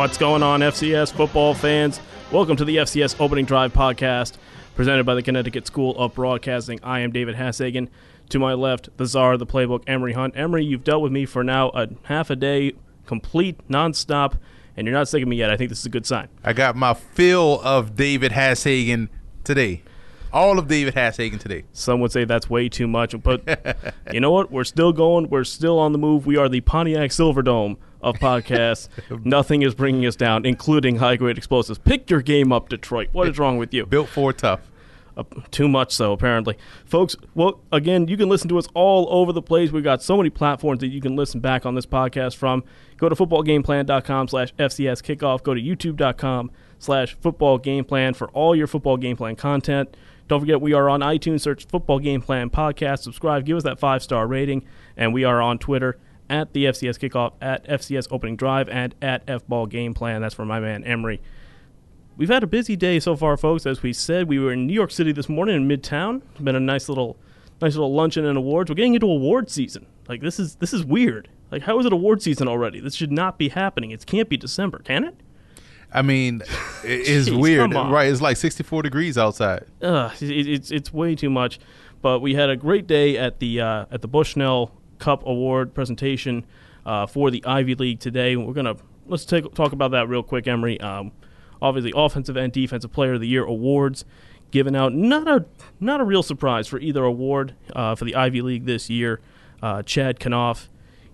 [0.00, 2.00] What's going on, FCS football fans?
[2.32, 4.38] Welcome to the FCS Opening Drive podcast,
[4.74, 6.80] presented by the Connecticut School of Broadcasting.
[6.82, 7.88] I am David Hashagen.
[8.30, 10.38] To my left, the czar of the playbook, Emery Hunt.
[10.38, 12.72] Emery, you've dealt with me for now a half a day,
[13.04, 14.38] complete, nonstop,
[14.74, 15.50] and you're not sick of me yet.
[15.50, 16.28] I think this is a good sign.
[16.42, 19.10] I got my fill of David Hashagen
[19.44, 19.82] today.
[20.32, 21.64] All of David Hashagen today.
[21.74, 24.50] Some would say that's way too much, but you know what?
[24.50, 25.28] We're still going.
[25.28, 26.24] We're still on the move.
[26.24, 28.88] We are the Pontiac Silverdome of podcasts.
[29.24, 31.78] Nothing is bringing us down, including high grade explosives.
[31.78, 33.08] Pick your game up, Detroit.
[33.12, 33.86] What is wrong with you?
[33.86, 34.70] Built for tough.
[35.16, 36.56] Uh, too much so, apparently.
[36.84, 39.70] Folks, well, again, you can listen to us all over the place.
[39.70, 42.64] We've got so many platforms that you can listen back on this podcast from.
[42.96, 45.42] Go to footballgameplan.com slash FCS kickoff.
[45.42, 49.96] Go to youtube.com slash football game plan for all your football game plan content.
[50.30, 51.40] Don't forget, we are on iTunes.
[51.40, 53.00] Search Football Game Plan Podcast.
[53.00, 53.44] Subscribe.
[53.44, 54.64] Give us that five star rating.
[54.96, 55.98] And we are on Twitter
[56.30, 60.22] at the FCS Kickoff, at FCS Opening Drive, and at F Ball Game Plan.
[60.22, 61.20] That's for my man Emery.
[62.16, 63.66] We've had a busy day so far, folks.
[63.66, 66.22] As we said, we were in New York City this morning in Midtown.
[66.32, 67.16] It's been a nice little,
[67.60, 68.70] nice little luncheon and awards.
[68.70, 69.86] We're getting into award season.
[70.08, 71.28] Like this is this is weird.
[71.50, 72.80] Like how is it award season already?
[72.80, 73.90] This should not be happening.
[73.90, 75.14] It can't be December, can it?
[75.92, 76.42] I mean,
[76.84, 78.08] it's Jeez, weird, right?
[78.10, 79.64] It's like 64 degrees outside.
[79.82, 81.58] Ugh, it, it's it's way too much.
[82.02, 86.46] But we had a great day at the uh, at the Bushnell Cup Award presentation
[86.86, 88.36] uh, for the Ivy League today.
[88.36, 90.80] We're gonna let's take talk about that real quick, Emery.
[90.80, 91.12] Um,
[91.60, 94.04] obviously, offensive and defensive player of the year awards
[94.50, 94.94] given out.
[94.94, 95.46] Not a
[95.80, 99.20] not a real surprise for either award uh, for the Ivy League this year.
[99.62, 100.68] Uh, Chad Kanoff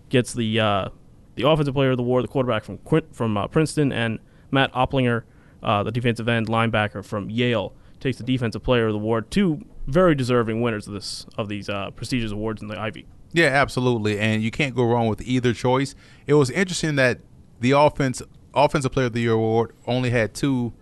[0.09, 0.89] gets the uh,
[1.35, 2.79] the offensive player of the award, the quarterback from
[3.13, 4.19] from uh, Princeton, and
[4.51, 5.23] Matt Oplinger,
[5.63, 9.31] uh, the defensive end linebacker from Yale, takes the defensive player of the award.
[9.31, 13.07] Two very deserving winners of this of these uh, prestigious awards in the Ivy.
[13.37, 14.19] Yeah, absolutely.
[14.19, 15.95] And you can't go wrong with either choice.
[16.27, 17.21] It was interesting that
[17.61, 18.23] the offense
[18.55, 20.73] offensive player of the year award only had two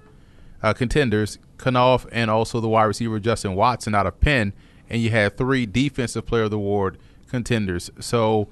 [0.62, 4.52] uh, contenders, Kanoff and also the wide receiver Justin Watson out of Penn,
[4.88, 7.90] and you had three defensive player of the award contenders.
[7.98, 8.50] So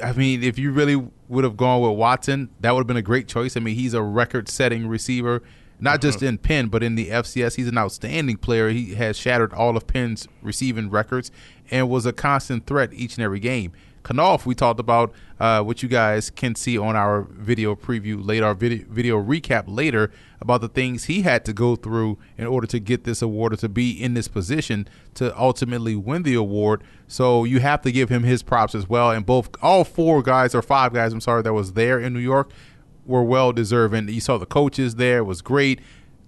[0.00, 3.02] I mean, if you really would have gone with Watson, that would have been a
[3.02, 3.56] great choice.
[3.56, 5.42] I mean, he's a record-setting receiver,
[5.80, 7.56] not just in Penn, but in the FCS.
[7.56, 8.68] He's an outstanding player.
[8.70, 11.30] He has shattered all of Penn's receiving records
[11.70, 13.72] and was a constant threat each and every game.
[14.02, 18.46] Kanoff, we talked about uh, what you guys can see on our video preview later,
[18.46, 20.10] our video, video recap later
[20.40, 23.56] about the things he had to go through in order to get this award or
[23.56, 26.82] to be in this position to ultimately win the award.
[27.08, 29.10] So you have to give him his props as well.
[29.10, 32.20] And both, all four guys or five guys, I'm sorry, that was there in New
[32.20, 32.50] York
[33.10, 34.08] were well deserving.
[34.08, 35.80] You saw the coaches there; it was great.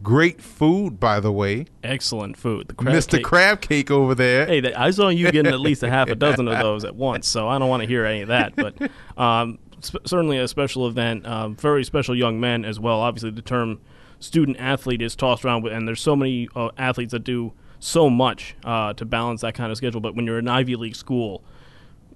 [0.02, 1.66] Great food, by the way.
[1.84, 2.66] Excellent food.
[2.66, 3.12] The crab Mr.
[3.12, 3.24] cake.
[3.24, 4.46] Crab Cake over there.
[4.46, 7.28] Hey, I saw you getting at least a half a dozen of those at once,
[7.28, 8.56] so I don't want to hear any of that.
[8.56, 11.24] But um, sp- certainly a special event.
[11.24, 12.98] Um, very special young men as well.
[12.98, 13.80] Obviously, the term
[14.18, 18.56] student athlete is tossed around, and there's so many uh, athletes that do so much
[18.64, 20.00] uh, to balance that kind of schedule.
[20.00, 21.44] But when you're an Ivy League school,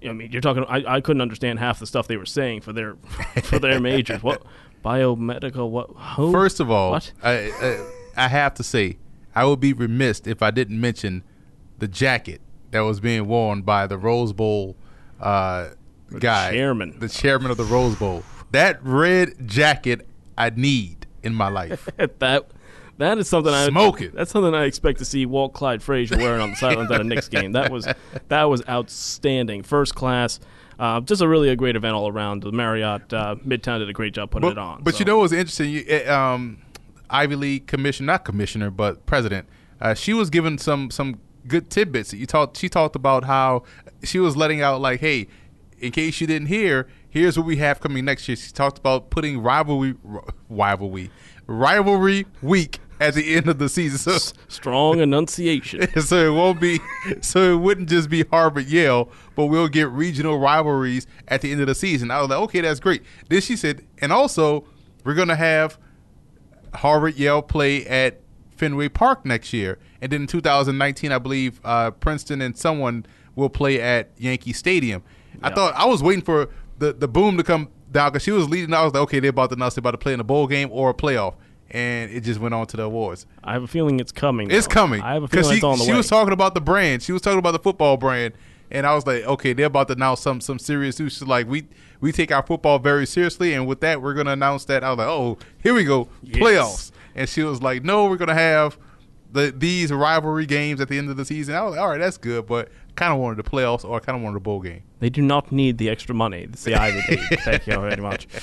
[0.07, 0.63] I mean, you're talking.
[0.67, 2.95] I, I couldn't understand half the stuff they were saying for their
[3.43, 4.21] for their majors.
[4.23, 4.43] What
[4.83, 5.69] biomedical?
[5.69, 5.89] What?
[6.15, 6.31] Who?
[6.31, 7.11] First of all, What?
[7.23, 8.97] I, I, I have to say,
[9.35, 11.23] I would be remiss if I didn't mention
[11.79, 12.41] the jacket
[12.71, 14.75] that was being worn by the Rose Bowl
[15.19, 15.69] uh,
[16.19, 16.99] guy, chairman.
[16.99, 18.23] the chairman of the Rose Bowl.
[18.51, 21.89] That red jacket I need in my life.
[22.19, 22.47] that
[22.97, 24.15] that is something I Smoke it.
[24.15, 27.03] That's something I expect to see Walt Clyde Frazier wearing on the sidelines at a
[27.03, 27.51] Knicks game.
[27.51, 27.87] That was
[28.27, 30.39] that was outstanding, first class.
[30.79, 32.43] Uh, just a really a great event all around.
[32.43, 34.83] The Marriott uh, Midtown did a great job putting but, it on.
[34.83, 34.99] But so.
[34.99, 35.71] you know what's interesting?
[35.71, 36.59] You, eh, um,
[37.09, 39.47] Ivy League commissioner, not commissioner, but president.
[39.79, 42.13] Uh, she was given some some good tidbits.
[42.13, 42.57] You talked.
[42.57, 43.63] She talked about how
[44.03, 45.27] she was letting out like, hey,
[45.79, 48.35] in case you didn't hear, here's what we have coming next year.
[48.35, 49.95] She talked about putting rivalry
[50.49, 51.11] rivalry
[51.47, 53.97] rivalry week at the end of the season.
[53.97, 55.87] So strong enunciation.
[56.01, 56.79] so it won't be
[57.21, 61.61] so it wouldn't just be Harvard Yale, but we'll get regional rivalries at the end
[61.61, 62.11] of the season.
[62.11, 63.03] I was like, okay, that's great.
[63.29, 64.65] Then she said, and also
[65.03, 65.77] we're gonna have
[66.73, 68.21] Harvard Yale play at
[68.55, 73.05] Fenway Park next year, and then in 2019, I believe uh, Princeton and someone
[73.35, 75.03] will play at Yankee Stadium.
[75.43, 78.49] I thought I was waiting for the the boom to come down because she was
[78.49, 78.73] leading.
[78.73, 80.47] I was like, okay, they're about to announce they're about to play in a bowl
[80.47, 81.35] game or a playoff.
[81.71, 83.25] And it just went on to the awards.
[83.43, 84.49] I have a feeling it's coming.
[84.49, 84.73] It's though.
[84.73, 85.01] coming.
[85.01, 85.95] I have a feeling she, it's on the she way.
[85.95, 87.03] She was talking about the brand.
[87.03, 88.35] She was talking about the football brand,
[88.71, 91.13] and I was like, okay, they're about to announce some some serious news.
[91.13, 91.67] She's like, we
[91.99, 94.83] we take our football very seriously, and with that, we're going to announce that.
[94.83, 96.37] I was like, oh, here we go, Yes.
[96.41, 96.91] playoffs.
[97.15, 98.77] And she was like, no, we're going to have
[99.31, 101.55] the these rivalry games at the end of the season.
[101.55, 103.99] I was like, all right, that's good, but kind of wanted the playoffs or I
[103.99, 104.83] kind of wanted a bowl game.
[104.99, 106.45] They do not need the extra money.
[106.45, 107.39] The Ivy League.
[107.41, 108.27] Thank you very much.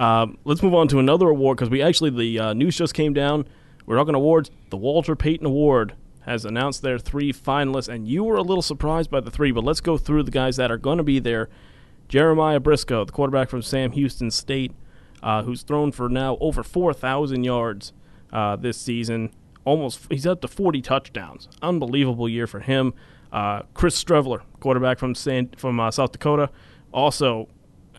[0.00, 3.12] Um, let's move on to another award because we actually the uh, news just came
[3.12, 3.46] down.
[3.84, 4.50] We're talking awards.
[4.70, 9.10] The Walter Payton Award has announced their three finalists, and you were a little surprised
[9.10, 11.50] by the three, but let's go through the guys that are going to be there.
[12.08, 14.72] Jeremiah Briscoe, the quarterback from Sam Houston State,
[15.22, 17.92] uh, who's thrown for now over 4,000 yards
[18.32, 19.30] uh, this season.
[19.66, 21.46] Almost, he's up to 40 touchdowns.
[21.60, 22.94] Unbelievable year for him.
[23.30, 26.48] Uh, Chris Streveler, quarterback from San, from uh, South Dakota,
[26.90, 27.48] also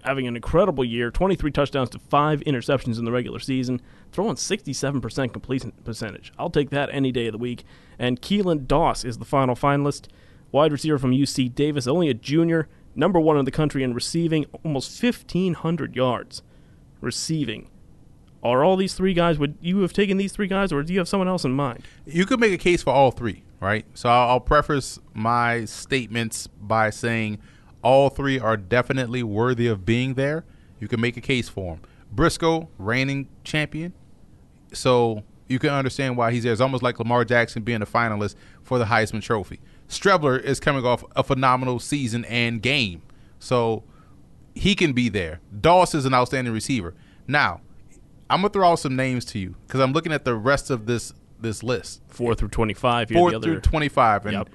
[0.04, 3.82] having an incredible year 23 touchdowns to five interceptions in the regular season,
[4.12, 6.32] throwing 67% completion percentage.
[6.38, 7.64] I'll take that any day of the week.
[8.00, 10.08] And Keelan Doss is the final finalist,
[10.52, 14.46] wide receiver from UC Davis, only a junior, number one in the country in receiving,
[14.64, 16.42] almost 1,500 yards
[17.00, 17.70] receiving.
[18.44, 21.00] Are all these three guys, would you have taken these three guys, or do you
[21.00, 21.84] have someone else in mind?
[22.06, 23.86] You could make a case for all three, right?
[23.94, 27.38] So I'll, preface my statements by saying
[27.82, 30.46] all three are definitely worthy of being there.
[30.80, 31.84] You can make a case for them.
[32.12, 33.94] Briscoe, reigning champion,
[34.74, 36.52] so you can understand why he's there.
[36.52, 39.60] It's almost like Lamar Jackson being a finalist for the Heisman Trophy.
[39.88, 43.02] Streveler is coming off a phenomenal season and game,
[43.40, 43.84] so
[44.56, 45.40] he can be there.
[45.60, 46.94] Doss is an outstanding receiver.
[47.28, 47.62] Now,
[48.30, 50.86] I'm gonna throw out some names to you because I'm looking at the rest of
[50.86, 52.02] this this list.
[52.08, 53.12] Four through 25.
[53.12, 53.62] You're Four through other.
[53.62, 54.50] 25, and Yep.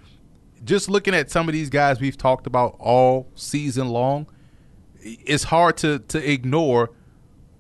[0.65, 4.27] Just looking at some of these guys we've talked about all season long,
[5.01, 6.91] it's hard to to ignore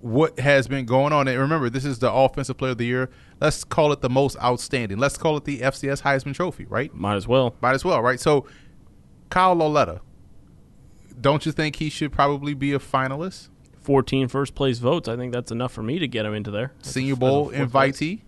[0.00, 1.28] what has been going on.
[1.28, 3.10] And remember, this is the offensive player of the year.
[3.40, 4.98] Let's call it the most outstanding.
[4.98, 6.94] Let's call it the FCS Heisman Trophy, right?
[6.94, 7.54] Might as well.
[7.60, 8.20] Might as well, right?
[8.20, 8.46] So,
[9.30, 10.00] Kyle Lauletta,
[11.20, 13.48] don't you think he should probably be a finalist?
[13.80, 15.08] 14 first place votes.
[15.08, 16.72] I think that's enough for me to get him into there.
[16.82, 18.18] Senior Bowl fourth place.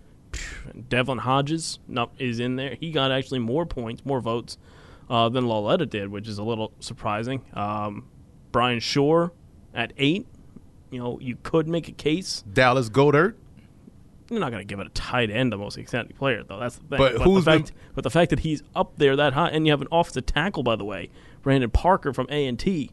[0.88, 1.79] Devlin Hodges
[2.19, 2.76] is in there.
[2.81, 4.58] He got actually more points, more votes
[5.11, 7.43] uh, than Lauletta did, which is a little surprising.
[7.55, 8.08] Um,
[8.52, 9.32] Bryan Schor
[9.75, 10.26] at eight.
[10.90, 12.43] You know, you could make a case.
[12.50, 13.35] Dallas Goedert.
[14.31, 16.58] You're not going to give it a tight end, the most exciting player, though.
[16.58, 16.99] That's the thing.
[16.99, 19.67] But the who's been- fact, but the fact that he's up there that high, and
[19.67, 21.11] you have an offensive tackle, by the way,
[21.43, 22.90] Brandon Parker from A and T,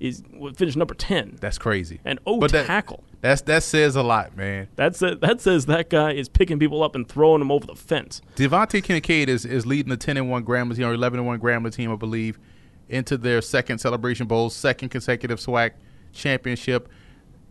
[0.00, 0.22] is
[0.56, 2.00] finished number ten, That's crazy.
[2.04, 3.04] and O But that- tackle.
[3.20, 4.68] That's that says a lot, man.
[4.76, 7.74] That's a, that says that guy is picking people up and throwing them over the
[7.74, 8.20] fence.
[8.36, 11.40] DeVante Kincade is, is leading the 10 and 1 Grambling team, or 11 and 1
[11.40, 12.38] Grambling team, I believe,
[12.90, 15.70] into their second Celebration Bowl, second consecutive SWAC
[16.12, 16.88] championship.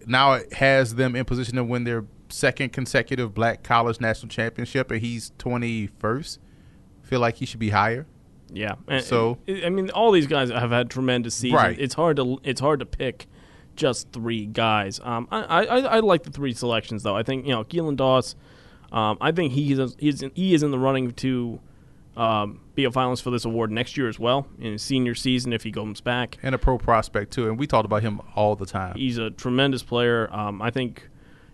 [0.06, 4.92] Now it has them in position to win their second consecutive Black College National Championship,
[4.92, 6.38] and he's 21st.
[7.02, 8.06] Feel like he should be higher.
[8.54, 8.76] Yeah.
[8.88, 11.62] And- So- I mean, all these guys have had tremendous seasons.
[11.62, 11.80] Right.
[11.80, 13.28] It's hard to it's hard to pick
[13.76, 15.00] just three guys.
[15.04, 17.16] Um, I, I I like the three selections though.
[17.18, 18.36] I think you know Keelan Doss.
[18.92, 21.60] Um, I think he's he's he is in the running to
[22.16, 25.52] um, be a finalist for this award next year as well in his senior season
[25.52, 26.38] if he comes back.
[26.44, 27.48] And a pro prospect, too.
[27.50, 28.96] And we talked about him all the time.
[28.96, 30.30] He's a tremendous player.
[30.32, 31.10] Um, I think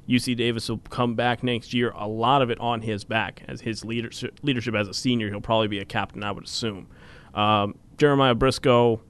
[0.10, 1.92] UC Davis will come back next year.
[1.96, 5.30] A lot of it on his back as his leadership, leadership as a senior.
[5.30, 6.88] He'll probably be a captain, I would assume.
[7.36, 9.02] Um, Jeremiah Briscoe,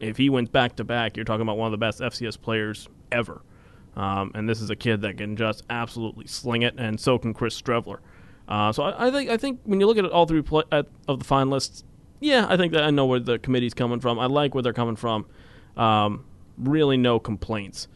[0.00, 2.88] if he wins back to back, you're talking about one of the best FCS players
[3.12, 3.42] ever.
[3.96, 7.32] Um, and this is a kid that can just absolutely sling it, and so can
[7.32, 7.98] Chris Streveler.
[8.48, 10.86] Uh, so I, I think I think when you look at all three pla at,
[11.06, 11.84] of the finalists,
[12.18, 14.18] yeah, I think that I know where the committee's coming from.
[14.18, 15.26] I like where they're coming from.
[15.76, 16.24] Um,
[16.58, 17.86] really, no complaints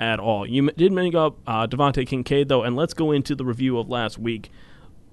[0.00, 0.46] at all.
[0.46, 3.88] You did make up uh, DeVante Kincade though, and let's go into the review of
[3.88, 4.50] last week,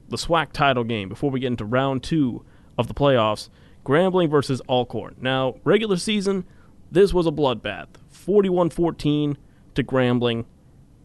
[0.09, 1.09] the SWAC title game.
[1.09, 2.43] Before we get into round two
[2.77, 3.49] of the playoffs,
[3.85, 5.15] Grambling versus Alcorn.
[5.19, 6.45] Now, regular season,
[6.91, 9.37] this was a bloodbath, 41-14
[9.75, 10.45] to Grambling.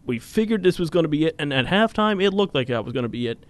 [0.05, 2.83] We figured this was going to be it, and at halftime, it looked like that
[2.85, 3.45] was going to be it.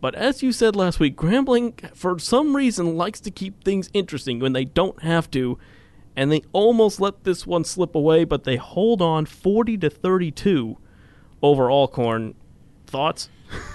[0.00, 4.38] But as you said last week, Grambling, for some reason, likes to keep things interesting
[4.38, 5.58] when they don't have to,
[6.16, 10.76] and they almost let this one slip away, but they hold on 40 to 32
[11.42, 12.34] over Alcorn.
[12.86, 13.28] Thoughts?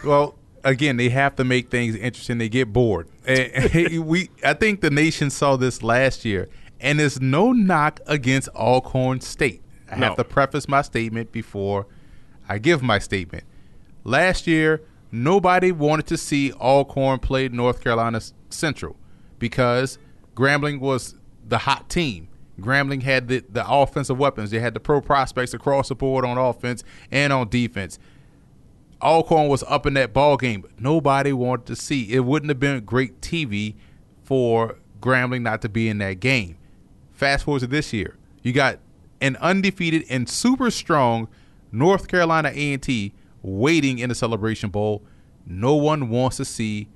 [0.06, 2.38] Well, again, they have to make things interesting.
[2.38, 3.08] They get bored.
[3.26, 7.52] Eh, eh, and we, I think the nation saw this last year, and there's no
[7.52, 9.62] knock against Alcorn State.
[9.92, 11.88] I have to preface my statement before
[12.48, 13.44] I give my statement.
[14.04, 14.82] Last year,
[15.12, 18.96] nobody wanted to see Alcorn play North Carolina Central
[19.40, 19.98] because
[20.36, 21.16] Grambling was
[21.50, 22.28] the hot team.
[22.60, 24.52] Grambling had the, the offensive weapons.
[24.52, 28.00] They had the pro prospects across the board on offense and on defense.
[29.02, 32.12] Alcorn was up in that ball game, nobody wanted to see.
[32.14, 33.76] It wouldn't have been great TV
[34.24, 36.58] for Grambling not to be in that game.
[37.14, 38.80] Fast forward to this year, you got
[39.22, 41.30] an undefeated and super strong
[41.72, 45.02] North Carolina A&T waiting in the Celebration Bowl.
[45.46, 46.90] No one wants to see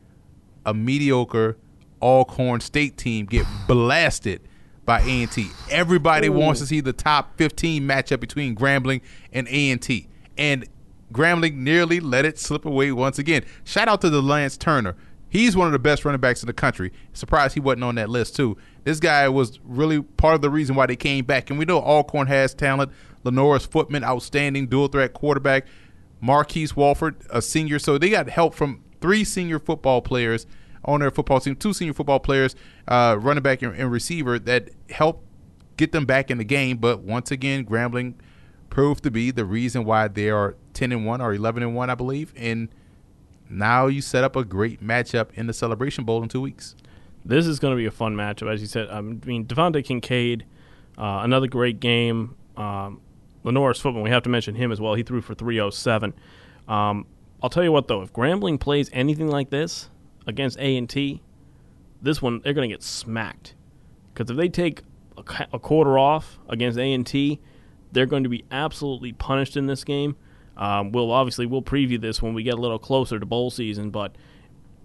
[0.65, 1.57] a mediocre
[2.03, 4.41] Alcorn State team get blasted
[4.85, 5.47] by A&T.
[5.71, 6.33] Everybody Ooh.
[6.33, 10.09] wants to see the top 15 matchup between Grambling and A&T.
[10.37, 10.67] And
[11.13, 13.45] Grambling nearly let it slip away once again.
[13.63, 14.95] Shout out to the Lance Turner.
[15.29, 16.91] He's one of the best running backs in the country.
[17.13, 18.57] Surprised he wasn't on that list too.
[18.83, 21.49] This guy was really part of the reason why they came back.
[21.49, 22.91] And we know Alcorn has talent.
[23.23, 25.65] Lenorris Footman, outstanding dual threat quarterback.
[26.19, 27.79] Marquise Walford, a senior.
[27.79, 30.45] So they got help from three senior football players
[30.85, 32.55] on their football team, two senior football players,
[32.87, 35.25] uh, running back and, and receiver that helped
[35.77, 36.77] get them back in the game.
[36.77, 38.15] But once again, Grambling
[38.69, 41.89] proved to be the reason why they are 10 and 1 or 11 and 1,
[41.89, 42.33] I believe.
[42.35, 42.69] And
[43.49, 46.75] now you set up a great matchup in the Celebration Bowl in two weeks.
[47.25, 48.89] This is going to be a fun matchup, as you said.
[48.89, 50.41] I mean, DeVante Kincade,
[50.97, 52.35] uh, another great game.
[52.57, 52.99] Um,
[53.43, 54.95] Lenorris Footman, we have to mention him as well.
[54.95, 56.13] He threw for 307.
[56.67, 57.05] Um,
[57.41, 59.89] I'll tell you what, though, if Grambling plays anything like this
[60.25, 61.21] against A&T,
[62.01, 63.55] this one, they're going to get smacked.
[64.13, 64.83] Because if they take
[65.17, 67.39] a, a quarter off against A&T,
[67.91, 70.15] they're going to be absolutely punished in this game.
[70.57, 73.89] Um, we'll obviously we'll preview this when we get a little closer to bowl season,
[73.89, 74.15] but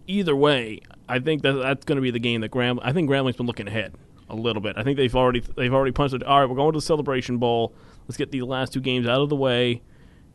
[0.07, 2.81] either way, I think that that's going to be the game that Grambling.
[2.83, 3.95] I think Grambling's been looking ahead
[4.31, 4.77] a little bit.
[4.77, 6.23] I think they've already they've already punched it.
[6.23, 7.75] All right, we're going to the Celebration Bowl.
[8.07, 9.83] Let's get these last two games out of the way.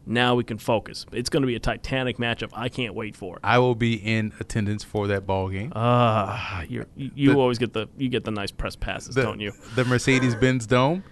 [0.06, 1.06] Now we can focus.
[1.14, 2.50] It's going to be a titanic matchup.
[2.54, 3.42] I can't wait for it.
[3.44, 5.72] I will be in attendance for that ball game.
[5.76, 9.40] Ah, you're, you you always get the you get the nice press passes, the, don't
[9.40, 9.54] you?
[9.76, 11.04] The Mercedes Benz Dome.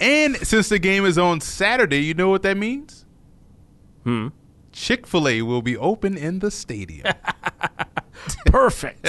[0.00, 3.04] And since the game is on Saturday, you know what that means?
[4.04, 4.28] Hmm.
[4.72, 7.06] Chick fil A will be open in the stadium.
[8.46, 9.04] Perfect.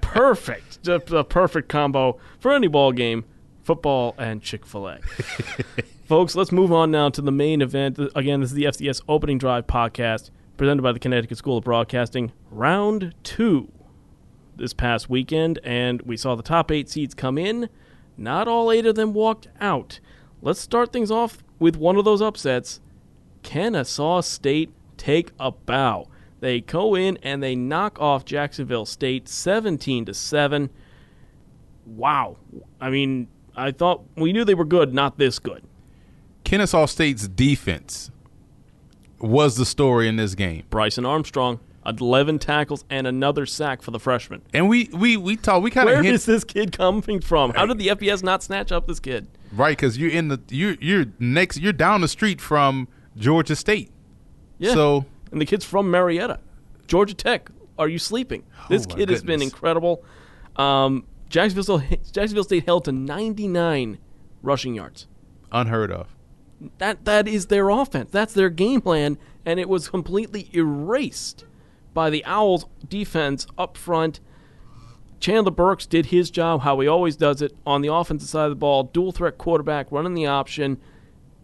[0.00, 0.82] perfect.
[0.82, 3.24] Just a perfect combo for any ball game,
[3.62, 5.00] football and Chick fil A.
[6.04, 7.98] Folks, let's move on now to the main event.
[8.14, 12.30] Again, this is the FCS Opening Drive podcast presented by the Connecticut School of Broadcasting,
[12.50, 13.72] round two
[14.54, 17.70] this past weekend, and we saw the top eight seeds come in.
[18.18, 19.98] Not all eight of them walked out.
[20.42, 22.82] Let's start things off with one of those upsets.
[23.42, 26.06] Kennesaw State take a bow.
[26.40, 30.68] They go in and they knock off Jacksonville State 17 to 7.
[31.86, 32.36] Wow.
[32.78, 35.64] I mean, I thought we knew they were good, not this good.
[36.44, 38.10] Kennesaw State's defense
[39.18, 40.64] was the story in this game.
[40.70, 44.42] Bryson Armstrong, 11 tackles and another sack for the freshman.
[44.52, 47.52] And we we we talk we kind of Where is this kid coming from?
[47.54, 49.26] How did the FBS not snatch up this kid?
[49.52, 53.90] right cuz you're in the you you're next you're down the street from Georgia State.
[54.58, 54.74] Yeah.
[54.74, 56.40] So and the kid's from Marietta,
[56.86, 57.50] Georgia Tech.
[57.78, 58.44] Are you sleeping?
[58.68, 60.04] This Oh, kid has been incredible.
[60.56, 61.82] Um, Jacksonville,
[62.12, 63.98] Jacksonville State held to 99
[64.42, 65.06] rushing yards.
[65.50, 66.14] unheard of.
[66.78, 68.10] That that is their offense.
[68.10, 71.44] That's their game plan, and it was completely erased
[71.92, 74.20] by the Owls' defense up front.
[75.20, 78.50] Chandler Burks did his job how he always does it on the offensive side of
[78.50, 80.78] the ball, dual threat quarterback, running the option,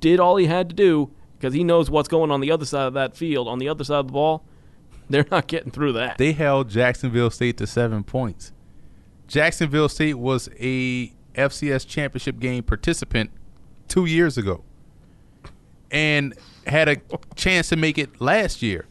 [0.00, 2.86] did all he had to do because he knows what's going on the other side
[2.86, 3.48] of that field.
[3.48, 4.44] On the other side of the ball,
[5.08, 6.18] they're not getting through that.
[6.18, 8.52] They held Jacksonville State to 7 points.
[9.26, 13.30] Jacksonville State was a FCS championship game participant
[13.88, 14.64] 2 years ago
[15.90, 16.34] and
[16.66, 16.96] had a
[17.34, 18.86] chance to make it last year.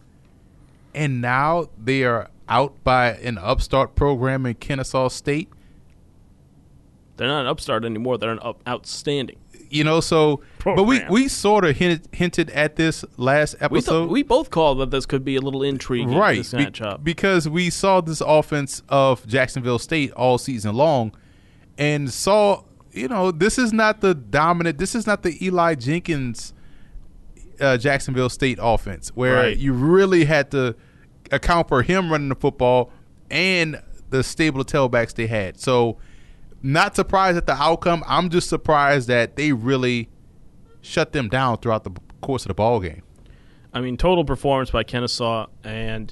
[0.94, 5.50] And now they are out by an upstart program in Kennesaw State.
[7.18, 8.18] They're not an upstart anymore.
[8.18, 9.38] They're an up, outstanding.
[9.70, 14.10] You know, so but we we sort of hinted, hinted at this last We, episode.
[14.10, 16.16] we both called that this could be a little intriguing.
[16.18, 21.12] right This be- because we saw this offense of Jacksonville State all season long
[21.78, 26.52] and saw you know this is not the dominant this is not the Eli Jenkins
[27.62, 29.58] uh, Jacksonville State offense where Right.
[29.58, 30.76] you really had to
[31.32, 32.92] account for him running the football
[33.30, 35.98] and the stable of tailbacks they had so
[36.64, 40.10] not surprised at the outcome I'm just surprised that they really
[40.82, 43.04] shut them down throughout the course of the ball game
[43.72, 46.12] I mean, total performance by Kennesaw, and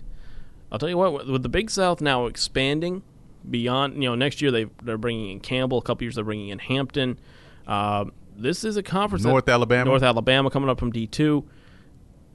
[0.72, 3.02] I'll tell you what, with- the Big South now expanding
[3.50, 5.80] beyond, you know, next year they they're bringing in Campbell.
[5.80, 7.18] A couple years they're bringing in Hampton.
[7.66, 9.24] Um, this is a conference.
[9.24, 9.86] that- North Alabama?
[9.90, 11.46] North Alabama coming up from D two.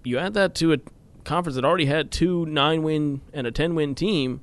[0.05, 0.79] You add that to a
[1.25, 4.41] conference that already had two nine win and a ten win team,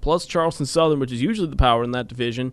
[0.00, 2.52] plus Charleston Southern, which is usually the power in that division.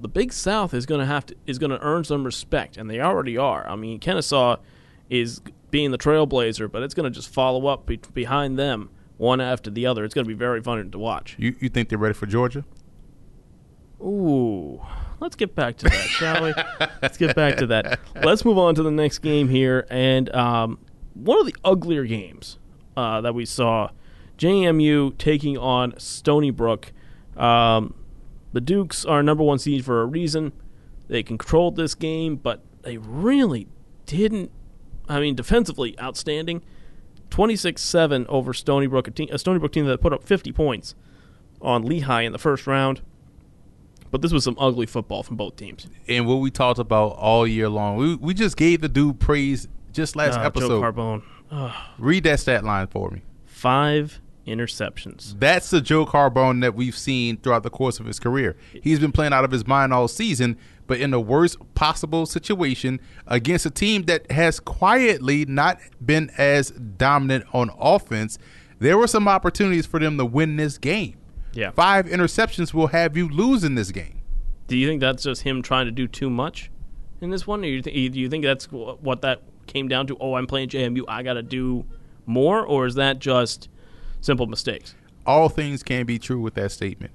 [0.00, 2.90] The Big South is going to have to is going to earn some respect, and
[2.90, 3.66] they already are.
[3.68, 4.56] I mean, Kennesaw
[5.08, 5.40] is
[5.70, 9.70] being the trailblazer, but it's going to just follow up be- behind them one after
[9.70, 10.04] the other.
[10.04, 11.36] It's going to be very fun to watch.
[11.38, 12.64] you you think they're ready for Georgia
[14.00, 14.82] Ooh,
[15.20, 16.54] let's get back to that, shall we?
[17.02, 18.00] Let's get back to that.
[18.22, 20.78] Let's move on to the next game here, and um,
[21.14, 22.58] one of the uglier games
[22.96, 23.90] uh, that we saw,
[24.38, 26.92] JMU taking on Stony Brook.
[27.36, 27.94] Um,
[28.52, 30.52] the Dukes are number one seed for a reason.
[31.08, 33.68] They controlled this game, but they really
[34.06, 34.50] didn't.
[35.08, 36.62] I mean, defensively, outstanding.
[37.30, 40.94] 26 7 over Stony Brook, a, a Stony Brook team that put up 50 points
[41.60, 43.02] on Lehigh in the first round.
[44.10, 45.86] But this was some ugly football from both teams.
[46.08, 49.68] And what we talked about all year long, we, we just gave the dude praise
[49.92, 50.68] just last episode.
[50.68, 51.22] Joe Carbone.
[51.98, 53.22] Read that stat line for me.
[53.44, 55.38] Five interceptions.
[55.38, 58.56] That's the Joe Carbone that we've seen throughout the course of his career.
[58.82, 63.00] He's been playing out of his mind all season, but in the worst possible situation
[63.26, 68.38] against a team that has quietly not been as dominant on offense.
[68.78, 71.16] There were some opportunities for them to win this game.
[71.56, 71.70] Yeah.
[71.70, 74.20] Five interceptions will have you losing this game.
[74.68, 76.70] Do you think that's just him trying to do too much
[77.20, 77.64] in this one?
[77.64, 80.16] Or you th- do you think that's what that came down to?
[80.20, 81.02] Oh, I'm playing JMU.
[81.08, 81.84] I got to do
[82.26, 82.64] more?
[82.64, 83.68] Or is that just
[84.20, 84.94] simple mistakes?
[85.26, 87.12] all things can be true with that statement.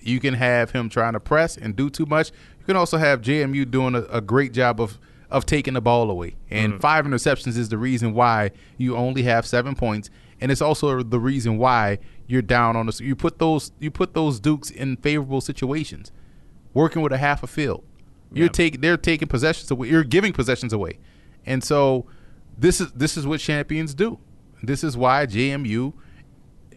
[0.00, 2.30] You can have him trying to press and do too much.
[2.58, 4.98] You can also have JMU doing a, a great job of
[5.30, 6.36] of taking the ball away.
[6.50, 6.80] And mm-hmm.
[6.80, 10.10] five interceptions is the reason why you only have seven points,
[10.40, 13.00] and it's also the reason why you're down on the.
[13.02, 16.10] You put those you put those Dukes in favorable situations,
[16.72, 17.84] working with a half a field.
[18.32, 18.52] You're Yeah.
[18.52, 19.88] taking they're taking possessions away.
[19.88, 20.98] You're giving possessions away,
[21.46, 22.06] and so
[22.58, 24.18] this is this is what champions do.
[24.62, 25.92] This is why JMU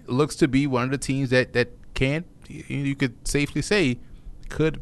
[0.08, 3.98] looks to be one of the teams that that can you could safely say
[4.50, 4.80] could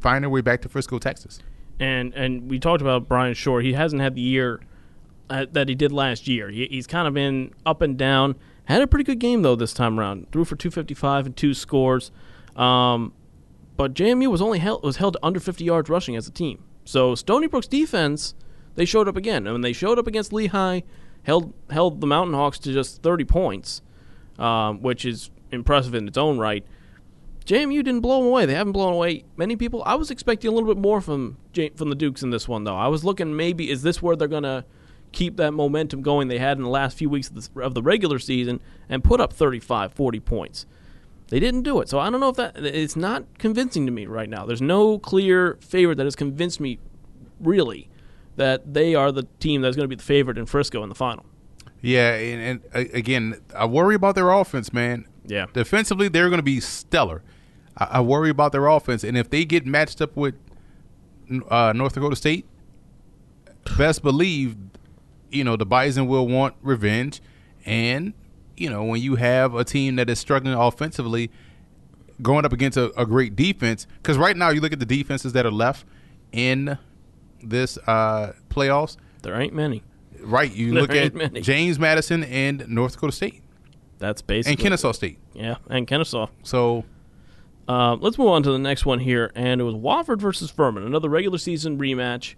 [0.00, 1.40] find their way back to Frisco, Texas.
[1.80, 3.60] And and we talked about Bryan Schor.
[3.60, 4.60] He hasn't had the year
[5.30, 6.50] uh, that he did last year.
[6.50, 8.36] He, he's kind of been up and down.
[8.64, 10.30] Had a pretty good game though this time around.
[10.32, 12.10] Threw for 255 and two scores.
[12.56, 13.12] Um,
[13.76, 16.64] but JMU was only held, was held under 50 yards rushing as a team.
[16.84, 18.34] So Stony Brook's defense,
[18.74, 19.46] they showed up again.
[19.46, 20.80] And when they showed up against Lehigh,
[21.24, 23.82] held held the Mountain Hawks to just 30 points,
[24.38, 26.64] um, which is impressive in its own right.
[27.46, 28.46] JMU didn't blow them away.
[28.46, 29.82] They haven't blown away many people.
[29.84, 31.36] I was expecting a little bit more from
[31.76, 32.76] from the Dukes in this one, though.
[32.76, 34.64] I was looking maybe is this where they're gonna
[35.14, 37.82] keep that momentum going they had in the last few weeks of the, of the
[37.82, 40.66] regular season and put up 35, 40 points.
[41.28, 44.06] They didn't do it, so I don't know if that it's not convincing to me
[44.06, 44.44] right now.
[44.44, 46.78] There's no clear favorite that has convinced me
[47.40, 47.88] really
[48.36, 50.94] that they are the team that's going to be the favorite in Frisco in the
[50.94, 51.24] final.
[51.80, 55.06] Yeah, and, and again, I worry about their offense, man.
[55.26, 55.46] Yeah.
[55.52, 57.22] Defensively, they're going to be stellar.
[57.76, 60.34] I, I worry about their offense, and if they get matched up with
[61.48, 62.46] uh, North Dakota State,
[63.76, 64.56] best believe,
[65.34, 67.20] you know, the Bison will want revenge,
[67.64, 68.12] and
[68.56, 71.30] you know, when you have a team that is struggling offensively,
[72.22, 75.32] going up against a, a great defense, because right now you look at the defenses
[75.32, 75.84] that are left
[76.32, 76.78] in
[77.42, 78.96] this uh, playoffs.
[79.22, 79.82] There ain't many.
[80.20, 81.40] Right, you There look at many.
[81.40, 83.42] James Madison and North Dakota State
[83.98, 85.18] That's basically and Kennesaw State.
[85.34, 86.28] Yeah, and Kennesaw.
[86.42, 86.84] So
[87.68, 90.84] Uh, let's move on to the next one here, and it was Wofford versus Furman,
[90.84, 92.34] another regular season rematch.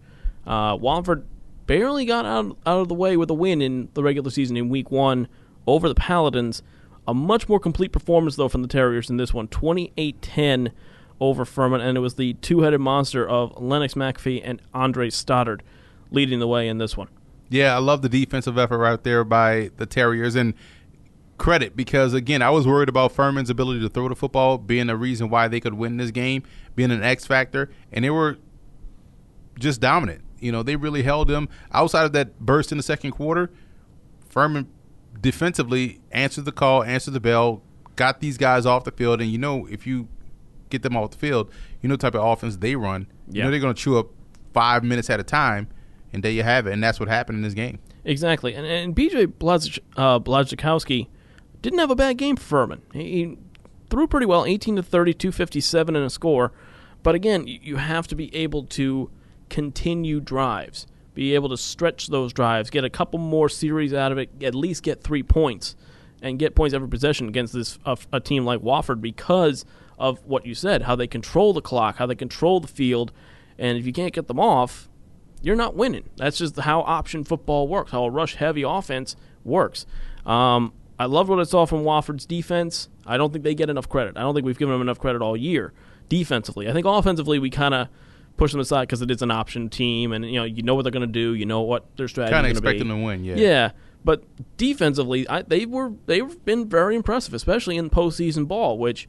[0.46, 1.24] Uh, Wofford
[1.66, 4.68] barely got out, out of the way with a win in the regular season in
[4.68, 5.29] week one
[5.66, 6.62] over the Paladins.
[7.09, 10.72] A much more complete performance, though, from the Terriers in this one 28 10
[11.20, 15.62] over Furman, and it was the two headed monster of Lennox McAfee and Andre Stoddard
[16.11, 17.09] leading the way in this one.
[17.48, 20.52] yeah, I love the defensive effort right there by the Terriers and
[21.38, 24.96] credit because again, I was worried about Furman's ability to throw the football being a
[24.96, 26.42] reason why they could win this game,
[26.74, 28.38] being an X factor, and they were
[29.59, 30.22] just dominant.
[30.40, 33.51] You know, they really held them outside of that burst in the second quarter.
[34.29, 34.68] Furman
[35.20, 37.62] defensively answered the call, answered the bell,
[37.96, 40.09] got these guys off the field, and you know if you
[40.70, 43.07] get them off the field, you know the type of offense they run.
[43.31, 44.09] You know they're going to chew up
[44.53, 45.68] five minutes at a time,
[46.12, 46.72] and there you have it.
[46.72, 47.79] And that's what happened in this game.
[48.05, 51.09] Exactly, and, and BJ Blaz- uh, Blazejowski
[51.62, 52.83] didn't have a bad game for Furman.
[52.92, 53.38] He, he
[53.90, 56.53] threw pretty well, 18 to 30, 257 in a score.
[57.03, 59.11] But again, you have to be able to
[59.48, 64.18] continue drives, be able to stretch those drives, get a couple more series out of
[64.18, 65.76] it, at least get three points,
[66.22, 69.64] and get points every possession against this a, a team like Wofford because
[69.98, 73.12] of what you said, how they control the clock, how they control the field,
[73.59, 74.88] and if you can't get them off,
[75.42, 76.09] you're not winning.
[76.16, 79.87] That's just how option football works, how a rush heavy offense works.
[80.24, 82.88] Um, I love what I saw from Wofford's defense.
[83.06, 84.16] I don't think they get enough credit.
[84.16, 85.72] I don't think we've given them enough credit all year
[86.09, 86.68] defensively.
[86.68, 87.88] I think offensively we kind of
[88.37, 90.83] push them aside because it is an option team, and you know you know what
[90.83, 92.88] they're going to do, you know what their strategy Kind of is going to be.
[92.88, 93.35] expecting them to win, yeah.
[93.37, 93.70] Yeah,
[94.05, 94.25] but
[94.57, 99.09] defensively, I, they were they've been very impressive, especially in postseason ball, which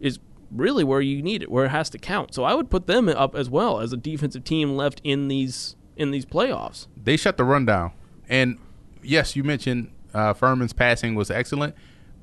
[0.00, 0.18] is
[0.50, 2.34] really where you need it, where it has to count.
[2.34, 5.76] So I would put them up as well as a defensive team left in these
[5.96, 6.86] in these playoffs.
[6.96, 7.92] They shut the run down.
[8.28, 8.58] And
[9.02, 11.74] yes, you mentioned uh, Furman's passing was excellent,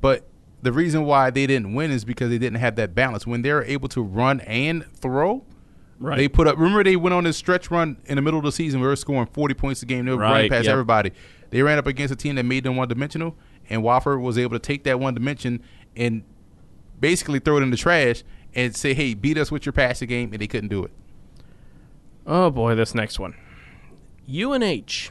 [0.01, 0.27] but
[0.62, 3.25] the reason why they didn't win is because they didn't have that balance.
[3.25, 5.45] When they're able to run and throw,
[5.99, 6.17] Right.
[6.17, 6.57] They put up.
[6.57, 8.79] Remember, they went on this stretch run in the middle of the season.
[8.79, 10.05] where they were scoring forty points a game.
[10.05, 10.71] They were Right, running past yep.
[10.71, 11.12] everybody.
[11.49, 13.35] They ran up against a team that made them one dimensional,
[13.69, 15.62] and Wofford was able to take that one dimension
[15.97, 16.23] and
[16.99, 18.23] basically throw it in the trash
[18.55, 20.91] and say, "Hey, beat us with your passing game," and they couldn't do it.
[22.25, 23.35] Oh boy, this next one.
[24.31, 25.09] UNH.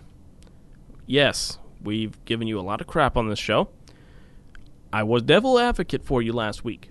[1.07, 3.69] Yes, we've given you a lot of crap on this show.
[4.93, 6.91] I was devil advocate for you last week.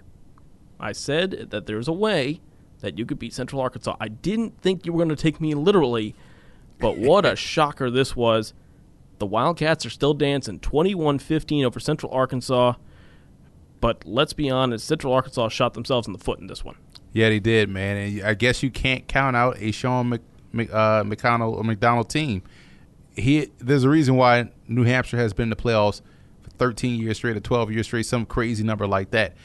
[0.80, 2.42] I said that there's a way
[2.82, 3.96] that you could beat Central Arkansas.
[4.00, 6.16] I didn't think you were going to take me literally,
[6.80, 8.54] but what a shocker this was.
[9.20, 12.74] The Wildcats are still dancing 21 15 over Central Arkansas.
[13.80, 16.76] But let's be honest, Central Arkansas shot themselves in the foot in this one.
[17.14, 17.98] Yeah, they did, man.
[17.98, 20.22] And I guess you can't count out a Sean Mc,
[20.72, 22.44] uh, McConnell or McDonald team.
[23.16, 26.02] He there's a reason why New Hampshire has been in the playoffs
[26.44, 29.36] for 13 years straight or 12 years straight, some crazy number like that.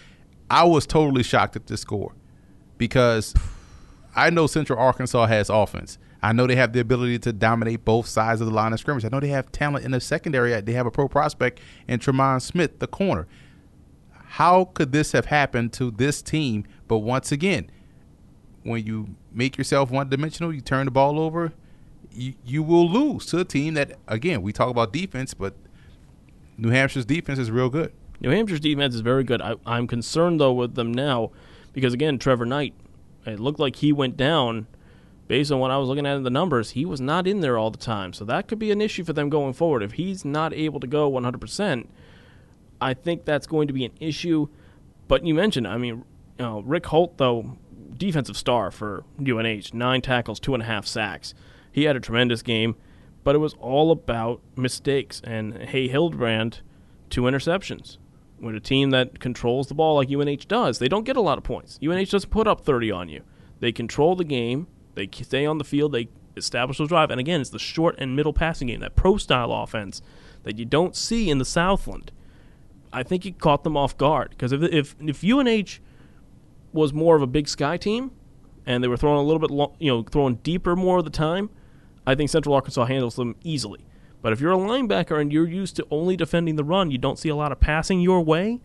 [0.50, 2.12] I was totally shocked at this score
[2.82, 3.32] because
[4.16, 5.98] I know Central Arkansas has offense.
[6.20, 9.04] I know they have the ability to dominate both sides of the line of scrimmage.
[9.04, 10.60] I know they have talent in the secondary.
[10.60, 13.28] They have a pro prospect in Tremon Smith, the corner.
[14.10, 16.64] How could this have happened to this team?
[16.88, 17.70] But once again,
[18.64, 21.52] when you make yourself one dimensional, you turn the ball over,
[22.10, 25.54] you, you will lose to a team that, again, we talk about defense, but
[26.58, 27.92] New Hampshire's defense is real good.
[28.20, 29.40] New Hampshire's defense is very good.
[29.40, 31.30] I, I'm concerned though with them now
[31.72, 32.74] because again, Trevor Knight,
[33.26, 34.66] it looked like he went down.
[35.28, 37.56] Based on what I was looking at in the numbers, he was not in there
[37.56, 39.82] all the time, so that could be an issue for them going forward.
[39.82, 41.88] If he's not able to go 100, percent
[42.82, 44.48] I think that's going to be an issue.
[45.08, 46.04] But you mentioned, I mean,
[46.38, 47.56] you know, Rick Holt though,
[47.96, 51.32] defensive star for UNH, nine tackles, two and a half sacks.
[51.70, 52.74] He had a tremendous game,
[53.24, 55.22] but it was all about mistakes.
[55.24, 56.60] And Hey Hildebrand,
[57.08, 57.98] two interceptions
[58.42, 61.38] with a team that controls the ball like UNH does, they don't get a lot
[61.38, 61.78] of points.
[61.82, 63.22] UNH doesn't put up 30 on you.
[63.60, 67.10] They control the game, they stay on the field, they establish the drive.
[67.10, 70.02] And again, it's the short and middle passing game, that pro style offense
[70.42, 72.10] that you don't see in the Southland.
[72.92, 75.80] I think it caught them off guard because if, if if UNH
[76.72, 78.10] was more of a big sky team
[78.66, 81.48] and they were throwing a little bit, you know, throwing deeper more of the time,
[82.06, 83.86] I think Central Arkansas handles them easily.
[84.22, 87.18] But if you're a linebacker and you're used to only defending the run, you don't
[87.18, 88.60] see a lot of passing your way.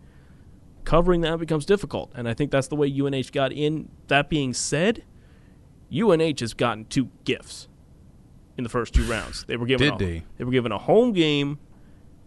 [0.84, 3.90] Covering that becomes difficult, and I think that's the way UNH got in.
[4.06, 5.04] That being said,
[5.92, 7.68] UNH has gotten two gifts
[8.56, 9.44] in the first two rounds.
[9.44, 10.22] They were given Did a, they?
[10.38, 11.58] they were given a home game.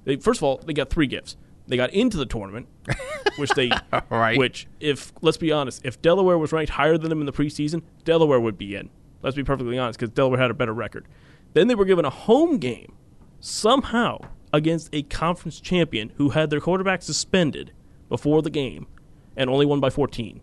[0.04, 1.38] They, first of all, they got three gifts.
[1.68, 2.68] They got into the tournament,
[3.38, 3.72] which they
[4.10, 4.38] Right.
[4.38, 7.82] which if let's be honest, if Delaware was ranked higher than them in the preseason,
[8.04, 8.90] Delaware would be in.
[9.24, 11.08] Let's be perfectly honest, because Delaware had a better record.
[11.54, 12.94] Then they were given a home game
[13.42, 14.20] somehow
[14.54, 17.74] against a conference champion who had their quarterback suspended
[18.08, 18.88] before the game
[19.36, 20.42] and only won by 14.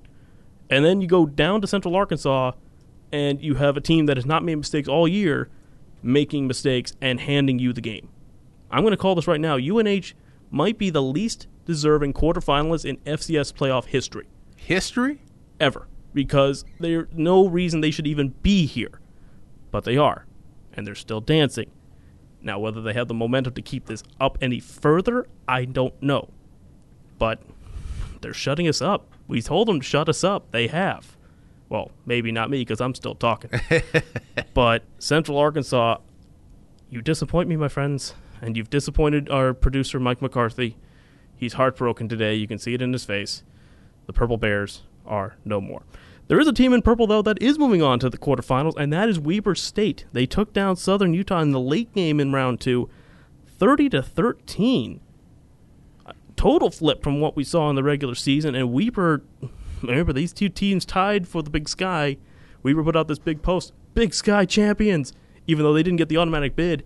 [0.68, 2.52] And then you go down to Central Arkansas
[3.12, 5.48] and you have a team that has not made mistakes all year
[6.02, 8.08] making mistakes and handing you the game.
[8.70, 9.56] I'm going to call this right now.
[9.56, 10.12] UNH
[10.50, 15.22] might be the least deserving quarterfinalist in FCS playoff history History?
[15.61, 19.00] ever because there's no reason they should even be here.
[19.70, 20.26] But they are,
[20.72, 21.70] and they're still dancing.
[22.40, 26.29] Now, whether they have the momentum to keep this up any further, I don't know.
[27.18, 27.42] But
[28.20, 29.12] they're shutting us up.
[29.27, 30.51] We told them to shut us up.
[30.53, 31.16] They have.
[31.68, 33.51] Well, maybe not me because I'm still talking.
[34.55, 35.98] but Central Arkansas,
[36.88, 40.77] you disappoint me, my friends, and you've disappointed our producer, Mike McCarthy.
[41.37, 42.35] He's heartbroken today.
[42.35, 43.42] You can see it in his face.
[44.07, 45.83] The Purple Bears are no more.
[46.28, 48.92] There is a team in purple, though, that is moving on to the quarterfinals, and
[48.92, 50.04] that is Weber State.
[50.12, 52.90] They took down Southern Utah in the late game in round two,
[53.46, 55.00] 30 to 13.
[56.04, 59.22] A Total flip from what we saw in the regular season, and Weber,
[59.82, 62.18] remember, these two teams tied for the Big Sky.
[62.62, 65.14] Weber put out this big post Big Sky champions,
[65.46, 66.84] even though they didn't get the automatic bid.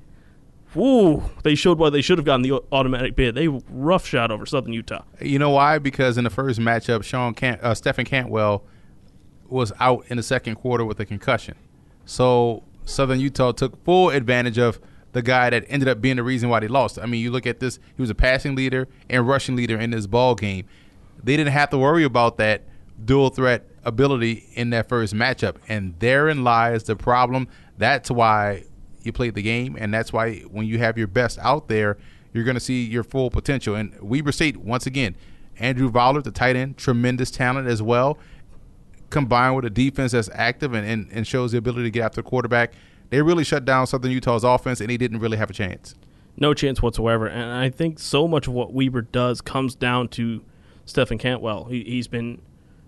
[0.75, 1.25] Woo!
[1.43, 3.35] They showed why they should have gotten the automatic bid.
[3.35, 5.03] They rough shot over Southern Utah.
[5.21, 5.79] You know why?
[5.79, 8.65] Because in the first matchup, Sean Cant- uh, Stefan Cantwell
[9.53, 11.55] was out in the second quarter with a concussion.
[12.05, 14.81] So Southern Utah took full advantage of
[15.13, 16.99] the guy that ended up being the reason why they lost.
[16.99, 19.91] I mean, you look at this; he was a passing leader and rushing leader in
[19.91, 20.67] this ball game.
[21.23, 22.63] They didn't have to worry about that
[23.05, 27.49] dual threat ability in that first matchup, and therein lies the problem.
[27.79, 28.65] That's why
[29.03, 31.99] you played the game, and that's why when you have your best out there,
[32.33, 33.75] you're going to see your full potential.
[33.75, 35.17] And Weber State, once again,
[35.59, 38.19] Andrew Vollert, the tight end, tremendous talent as well,
[39.13, 42.23] combined with a defense that's active and, and, and shows the ability to get after
[42.23, 42.73] the quarterback.
[43.11, 45.95] They really shut down Southern Utah's offense, and he didn't really have a chance.
[46.37, 47.27] No chance whatsoever.
[47.27, 50.43] And I think so much of what Weber does comes down to
[50.87, 51.65] Stefan Cantwell.
[51.65, 52.41] He, he's been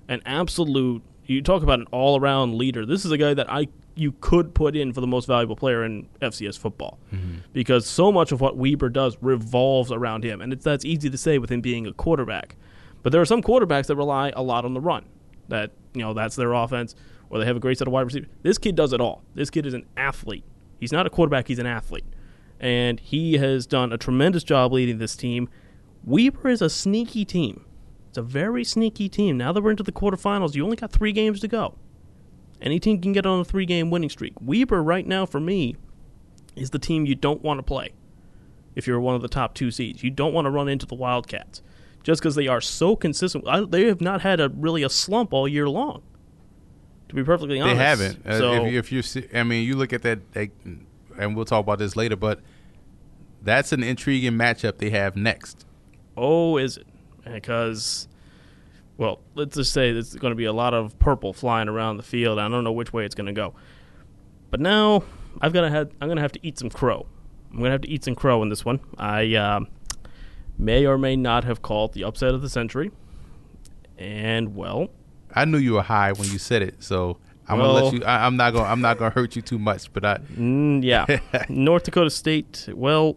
[0.08, 2.84] an absolute you talk about an all around leader.
[2.84, 5.84] This is a guy that I you could put in for the most valuable player
[5.84, 7.36] in FCS football Mm-hmm.
[7.52, 11.16] because so much of what Weber does revolves around him, and it's that's easy to
[11.16, 12.56] say with him being a quarterback.
[13.02, 15.04] But there are some quarterbacks that rely a lot on the run.
[15.48, 16.94] That you know that's their offense,
[17.30, 18.28] or they have a great set of wide receivers.
[18.42, 19.22] This kid does it all.
[19.34, 20.44] This kid is an athlete.
[20.78, 21.48] He's not a quarterback.
[21.48, 22.04] He's an athlete,
[22.60, 25.48] and he has done a tremendous job leading this team.
[26.04, 27.64] Weber is a sneaky team.
[28.08, 29.38] It's a very sneaky team.
[29.38, 31.76] Now that we're into the quarterfinals, you only got three games to go.
[32.60, 34.34] Any team can get on a three game winning streak.
[34.40, 35.76] Weber, right now, for me,
[36.56, 37.92] is the team you don't want to play
[38.74, 40.02] if you're one of the top two seeds.
[40.02, 41.62] You don't want to run into the Wildcats
[42.04, 43.46] just because they are so consistent.
[43.48, 46.02] I, they have not had a really a slump all year long.
[47.08, 48.26] To be perfectly honest, They haven't.
[48.26, 50.50] Uh, So if, you- if I mean, you look at that, they,
[51.18, 52.40] and we'll talk about this later, but
[53.42, 55.66] that's an intriguing matchup they have next.
[56.16, 56.86] oh, is it?
[57.24, 58.06] Because,
[58.98, 62.02] well, let's just say there's going to be a lot of purple flying around the
[62.02, 62.38] field.
[62.38, 63.54] I don't know which way it's going to go.
[64.50, 65.04] But now
[65.40, 67.06] I've got to have I'm going to have to eat some crow.
[67.50, 68.78] I'm going to have to eat some crow in this one.
[68.98, 69.68] I um
[70.58, 72.90] may or may not have called the upset of the century,
[73.98, 74.88] and well,
[75.34, 78.04] I knew you were high when you said it, so I'm Well- gonna let you.
[78.04, 78.68] I, I'm not gonna.
[78.68, 80.18] I'm not gonna hurt you too much, but I.
[80.36, 81.06] Mm, yeah.
[81.48, 83.16] North Dakota State, well,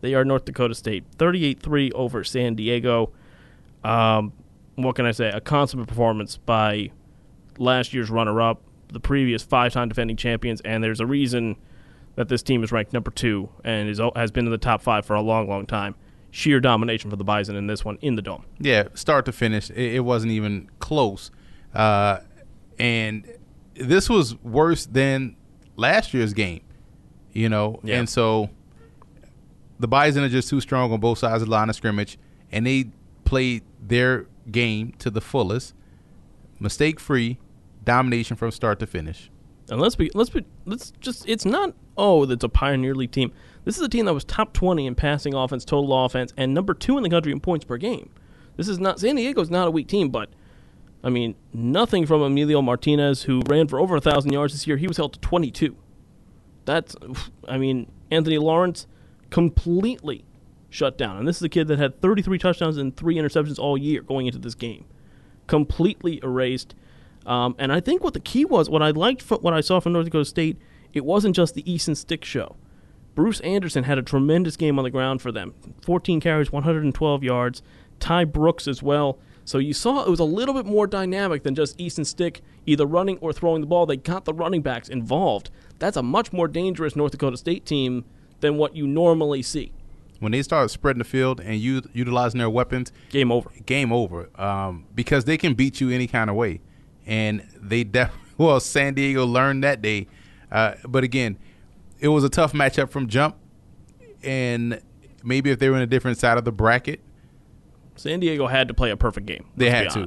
[0.00, 1.04] they are North Dakota State.
[1.18, 3.10] 38 3 over San Diego.
[3.84, 4.32] Um,
[4.76, 5.28] what can I say?
[5.30, 6.90] A consummate performance by
[7.58, 8.60] last year's runner up,
[8.92, 11.56] the previous five time defending champions, and there's a reason
[12.16, 15.06] that this team is ranked number two and is, has been in the top five
[15.06, 15.94] for a long, long time.
[16.30, 18.44] Sheer domination for the Bison in this one in the dome.
[18.60, 21.30] Yeah, start to finish, it, it wasn't even close,
[21.74, 22.18] uh,
[22.78, 23.26] and
[23.74, 25.36] this was worse than
[25.76, 26.60] last year's game.
[27.32, 27.98] You know, Yeah.
[27.98, 28.50] and so
[29.78, 32.18] the Bison are just too strong on both sides of the line of scrimmage,
[32.52, 32.90] and they
[33.24, 35.74] played their game to the fullest,
[36.58, 37.38] mistake free,
[37.84, 39.30] domination from start to finish.
[39.70, 43.32] And let's be let's be let's just it's not oh that's a pioneer league team.
[43.64, 46.74] This is a team that was top twenty in passing offense, total offense, and number
[46.74, 48.10] two in the country in points per game.
[48.56, 50.30] This is not San Diego's not a weak team, but
[51.02, 54.76] I mean nothing from Emilio Martinez, who ran for over a thousand yards this year.
[54.76, 55.76] He was held to twenty two.
[56.64, 56.96] That's
[57.46, 58.86] I mean Anthony Lawrence
[59.30, 60.24] completely
[60.70, 63.58] shut down, and this is a kid that had thirty three touchdowns and three interceptions
[63.58, 64.84] all year going into this game
[65.48, 66.76] completely erased.
[67.26, 69.94] Um, and I think what the key was, what I liked, what I saw from
[69.94, 70.56] North Dakota State,
[70.92, 72.54] it wasn't just the Easton Stick show.
[73.18, 75.52] Bruce Anderson had a tremendous game on the ground for them
[75.82, 77.62] 14 carries, 112 yards.
[77.98, 79.18] Ty Brooks as well.
[79.44, 82.86] So you saw it was a little bit more dynamic than just Easton Stick either
[82.86, 83.86] running or throwing the ball.
[83.86, 85.50] They got the running backs involved.
[85.80, 88.04] That's a much more dangerous North Dakota State team
[88.38, 89.72] than what you normally see.
[90.20, 93.50] When they start spreading the field and u- utilizing their weapons, Game over.
[93.66, 96.60] game over um, because they can beat you any kind of way.
[97.04, 100.06] And they def- well, San Diego learned that day.
[100.52, 101.36] Uh, but again,
[102.00, 103.36] it was a tough matchup from jump.
[104.22, 104.80] And
[105.22, 107.00] maybe if they were in a different side of the bracket,
[107.96, 109.46] San Diego had to play a perfect game.
[109.56, 110.00] they had be to.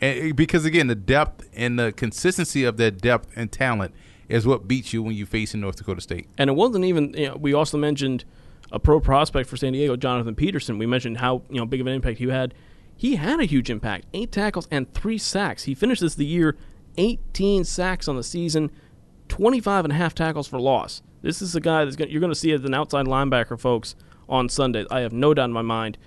[0.00, 3.94] And eh, because again, the depth and the consistency of their depth and talent
[4.28, 6.28] is what beats you when you face in North Dakota State.
[6.38, 7.14] And it wasn't even.
[7.14, 8.24] You know, we also mentioned
[8.72, 10.78] a pro prospect for San Diego, Jonathan Peterson.
[10.78, 12.54] We mentioned how you know big of an impact he had.
[12.96, 15.64] He had a huge impact: eight tackles and three sacks.
[15.64, 16.56] He finishes the year
[16.96, 18.70] 18 sacks on the season,
[19.28, 21.02] 25 and a half tackles for loss.
[21.22, 23.94] This is a guy that's gonna, you're going to see as an outside linebacker, folks,
[24.28, 24.84] on Sunday.
[24.90, 25.98] I have no doubt in my mind.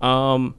[0.00, 0.54] Um,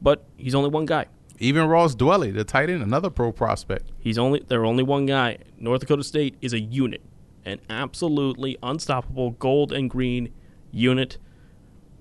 [0.00, 1.06] but he's only one guy.
[1.40, 3.92] Even Ross Dwelly, the tight end, another pro prospect.
[4.00, 5.38] He's only they're only one guy.
[5.58, 7.00] North Dakota State is a unit,
[7.44, 10.32] an absolutely unstoppable gold and green
[10.72, 11.18] unit.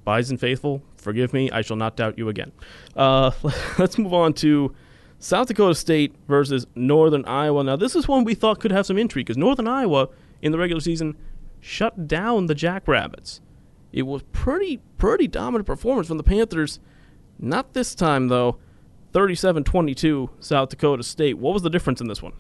[0.04, 2.52] Bison faithful, forgive me, I shall not doubt you again.
[2.96, 3.32] Uh,
[3.78, 4.74] let's move on to
[5.20, 7.64] South Dakota State versus Northern Iowa.
[7.64, 10.08] Now, this is one we thought could have some intrigue because Northern Iowa
[10.42, 11.16] in the regular season
[11.60, 13.42] shut down the Jackrabbits.
[13.92, 16.80] It was pretty pretty dominant performance from the Panthers.
[17.40, 18.58] Not this time though.
[19.14, 21.38] 37-22 South Dakota State.
[21.38, 22.34] What was the difference in this one?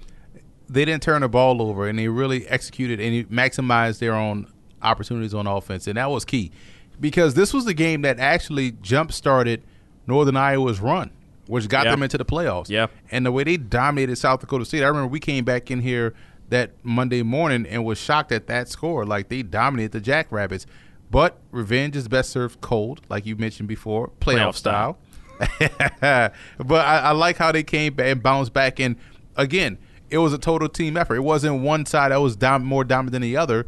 [0.70, 4.46] they didn't turn the ball over and they really executed and maximized their own
[4.82, 6.52] opportunities on offense and that was key
[7.00, 9.64] because this was the game that actually jump started
[10.08, 11.10] northern iowa's run
[11.48, 11.92] which got Yeah.
[11.92, 12.88] them into the playoffs Yeah.
[13.12, 16.14] and the way they dominated south dakota state i remember we came back in here
[16.50, 20.66] that monday morning and was shocked at that score like they dominated the jackrabbits
[21.12, 24.98] but revenge is best served cold like you mentioned before playoff, Playoff style.
[24.98, 24.98] style
[26.58, 28.80] but I, I like how they came back and bounced back.
[28.80, 28.96] And
[29.36, 29.78] again,
[30.10, 31.16] it was a total team effort.
[31.16, 33.68] It wasn't one side that was dom- more dominant than the other.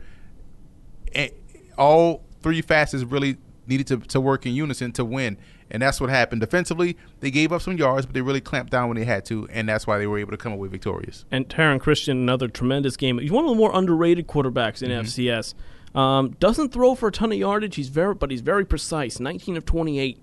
[1.13, 1.29] And
[1.77, 3.37] all three facets really
[3.67, 5.37] needed to, to work in unison to win.
[5.71, 6.41] And that's what happened.
[6.41, 9.47] Defensively, they gave up some yards, but they really clamped down when they had to,
[9.51, 11.25] and that's why they were able to come away victorious.
[11.29, 13.19] And Taryn Christion, another tremendous game.
[13.19, 15.53] He's one of the more underrated quarterbacks in FCS.
[15.95, 17.75] Um, doesn't throw for a ton of yardage.
[17.75, 19.19] He's very, but he's very precise.
[19.19, 20.21] 19 of 28.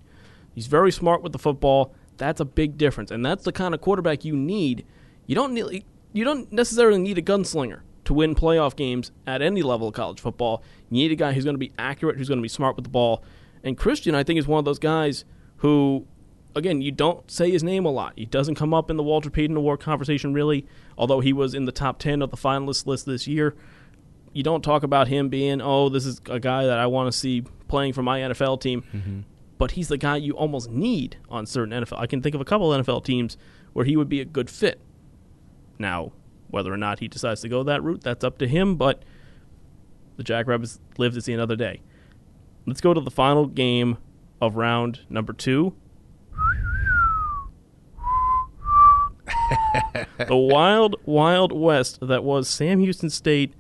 [0.55, 1.95] He's very smart with the football.
[2.17, 4.87] That's a big difference, and that's the kind of quarterback you need.
[5.27, 9.63] You don't need, you don't necessarily need a gunslinger to win playoff games at any
[9.63, 10.63] level of college football.
[10.89, 12.85] You need a guy who's going to be accurate, who's going to be smart with
[12.85, 13.23] the ball.
[13.63, 15.25] And Christion, I think, is one of those guys
[15.59, 16.07] who,
[16.55, 18.13] again, you don't say his name a lot.
[18.17, 20.67] He doesn't come up in the Walter Payton Award conversation really,
[20.99, 23.55] although he was in the top 10 of the finalist list this year.
[24.33, 27.19] You don't talk about him being, oh, this is a guy that I want to
[27.19, 28.85] see playing for my NFL team.
[28.93, 29.21] Mm-hmm.
[29.59, 31.99] But he's the guy you almost need on certain NFL.
[31.99, 33.39] I can think of a couple of NFL teams
[33.73, 34.81] where he would be a good fit.
[35.79, 36.13] Now,
[36.49, 39.03] whether or not he decides to go that route, that's up to him, but
[40.17, 41.81] the Jackrabbits live to see another day.
[42.67, 43.99] Let's go to the final game
[44.41, 45.75] of round number two.
[50.19, 53.55] the wild, wild west that was Sam Houston State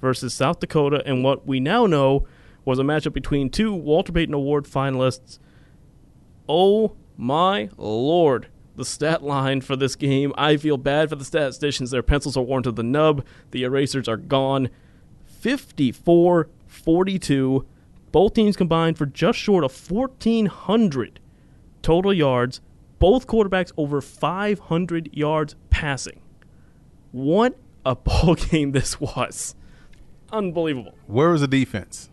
[0.00, 2.26] versus South Dakota, and what we now know
[2.64, 5.38] was a matchup between two Walter Payton Award finalists.
[6.48, 10.32] Oh my lord, the stat line for this game.
[10.36, 11.90] I feel bad for the statisticians.
[11.90, 14.70] Their pencils are worn to the nub, the erasers are gone.
[15.24, 17.66] 54 42.
[18.12, 21.18] Both teams combined for just short of 1,400
[21.80, 22.60] total yards.
[22.98, 26.20] Both quarterbacks over 500 yards passing.
[27.10, 29.54] What a ball game this was!
[30.30, 30.94] Unbelievable.
[31.06, 32.10] Where was the defense?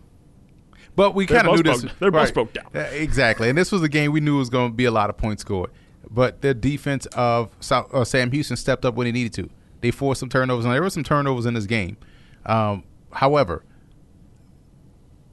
[0.96, 1.82] But we kind of knew this.
[1.84, 2.66] broke- their bus broke down.
[2.74, 5.18] Exactly, and this was a game we knew was going to be a lot of
[5.18, 5.70] points scored.
[6.10, 9.50] But the defense of South, uh, Sam Houston stepped up when he needed to.
[9.82, 11.98] They forced some turnovers, and there were some turnovers in this game.
[12.46, 12.84] Um,
[13.14, 13.64] however,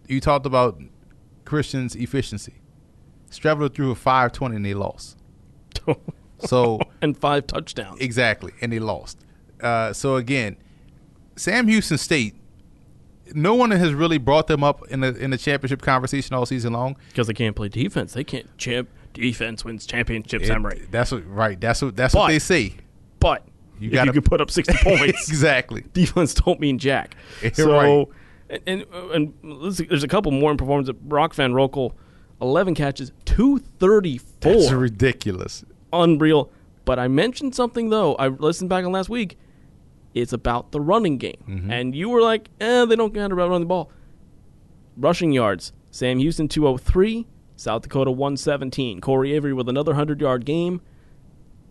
[0.08, 0.80] you talked about
[1.44, 2.54] Christion's efficiency.
[3.30, 5.16] Streveler threw a five twenty, and they lost.
[6.40, 8.00] So and five touchdowns.
[8.00, 9.24] Exactly, and they lost.
[9.60, 10.56] Uh, so again,
[11.36, 12.34] Sam Houston State.
[13.34, 16.74] No one has really brought them up in the in the championship conversation all season
[16.74, 16.96] long.
[17.08, 18.12] Because they can't play defense.
[18.12, 20.86] They can't champ defense wins championships, It- Emory.
[20.90, 21.60] That's what right.
[21.60, 22.74] That's what that's what they say.
[23.18, 23.44] But
[23.80, 25.84] You you could put up 60 points, exactly.
[25.94, 27.16] defense don't mean jack.
[27.42, 28.08] You're so, right.
[28.48, 30.90] And, and, and see, there's a couple more in performance.
[30.90, 31.92] Brock Van Rokel,
[32.40, 34.52] 11 catches, 234.
[34.52, 35.64] That's ridiculous.
[35.92, 36.50] Unreal.
[36.84, 38.14] But I mentioned something, though.
[38.14, 39.38] I listened back on last week.
[40.14, 41.44] It's about the running game.
[41.46, 41.70] Mm-hmm.
[41.70, 43.90] And you were like, eh, they don't kind of run the ball.
[44.96, 45.72] Rushing yards.
[45.90, 49.00] Sam Houston 203, South Dakota 117.
[49.00, 50.80] Corey Avery with another 100 yard game.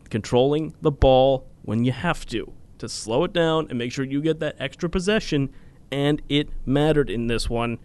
[0.09, 4.21] Controlling the ball when you have to, to slow it down and make sure you
[4.21, 5.51] get that extra possession.
[5.91, 7.79] And it mattered in this one.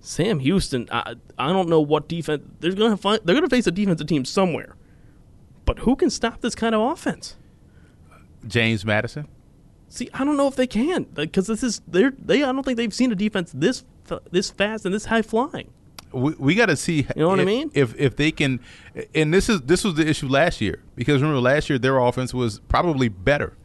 [0.00, 3.20] Sam Houston, I, I don't know what defense they're going to find.
[3.24, 4.76] They're going to face a defensive team somewhere,
[5.64, 7.36] but who can stop this kind of offense?
[8.46, 9.26] James Madison.
[9.88, 12.42] See, I don't know if they can because this is they're they.
[12.42, 13.84] I don't think they've seen a defense this
[14.30, 15.70] this fast and this high flying.
[16.12, 17.06] We, we got to see.
[17.16, 17.70] You know what I mean?
[17.74, 18.60] If if they can,
[19.14, 22.32] and this is this was the issue last year because remember last year their offense
[22.32, 23.56] was probably better.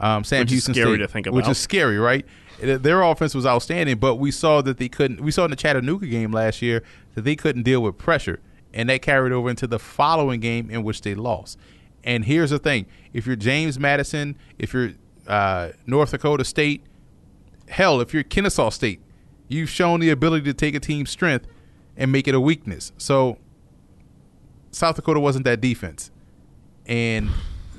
[0.00, 2.24] Um, Sam Which is Houston scary State, to think which is scary, right?
[2.60, 5.20] Their offense was outstanding, but we saw that they couldn't.
[5.20, 6.82] We saw in the Chattanooga game last year
[7.14, 8.40] that they couldn't deal with pressure,
[8.74, 11.58] and that carried over into the following game in which they lost.
[12.02, 14.92] And here's the thing: if you're James Madison, if you're
[15.28, 16.82] uh, North Dakota State,
[17.68, 19.00] hell, if you're Kennesaw State,
[19.46, 21.46] you've shown the ability to take a team's strength
[21.96, 22.92] and make it a weakness.
[22.98, 23.38] So
[24.72, 26.10] South Dakota wasn't that defense,
[26.86, 27.30] and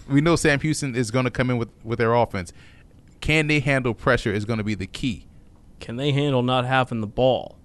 [0.07, 2.53] we know Sam Houston is going to come in with with their offense.
[3.21, 5.27] Can they handle pressure is going to be the key.
[5.79, 7.59] Can they handle not having the ball?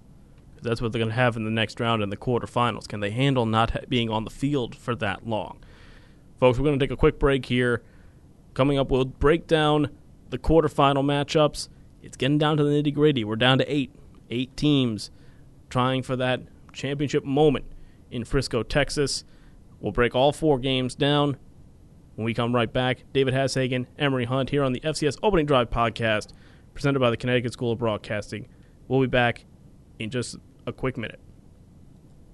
[0.65, 2.89] that's what they're going to have in the next round in the quarterfinals.
[2.89, 5.63] Can they handle not ha- being on the field for that long?
[6.41, 7.83] Folks, we're going to take a quick break here.
[8.55, 9.91] Coming up, we'll break down
[10.31, 11.69] the quarterfinal matchups.
[12.03, 13.25] It's getting down to the nitty gritty.
[13.25, 13.95] We're down to eight,
[14.31, 15.11] eight teams
[15.71, 16.41] trying for that
[16.73, 17.67] championship moment
[18.11, 19.25] in Frisco, Texas.
[19.81, 21.37] We'll break all four games down
[22.17, 23.05] when we come right back.
[23.13, 26.29] David Hashagen, Emory Hunt here on the FCS Opening Drive podcast,
[26.75, 28.49] presented by the Connecticut School of Broadcasting.
[28.89, 29.45] We'll be back
[29.99, 30.37] in just
[30.67, 31.21] a quick minute.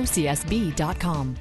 [0.00, 1.36] FCSB.com.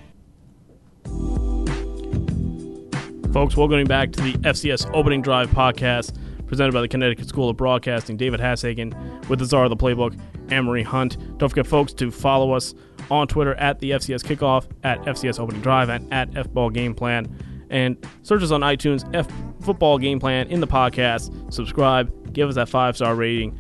[3.31, 6.17] Folks, welcome back to the FCS Opening Drive podcast
[6.49, 8.17] presented by the Connecticut School of Broadcasting.
[8.17, 10.19] David Hashagen with the Czar of the Playbook,
[10.51, 11.17] Emory Hunt.
[11.37, 12.73] Don't forget, folks, to follow us
[13.11, 17.33] on Twitter at the FCS Kickoff, at FCS Opening Drive, and at FBall Game Plan.
[17.69, 19.27] And search us on iTunes, F
[19.61, 21.53] Football Game Plan in the podcast.
[21.53, 23.57] Subscribe, give us that five star rating.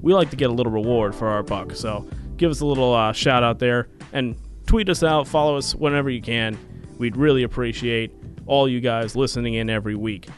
[0.00, 2.94] We like to get a little reward for our buck, so give us a little
[2.94, 3.88] uh, shout out there.
[4.12, 4.36] And
[4.66, 6.58] tweet us out, follow us whenever you can.
[6.98, 8.12] We'd really appreciate
[8.46, 10.28] all you guys listening in every week.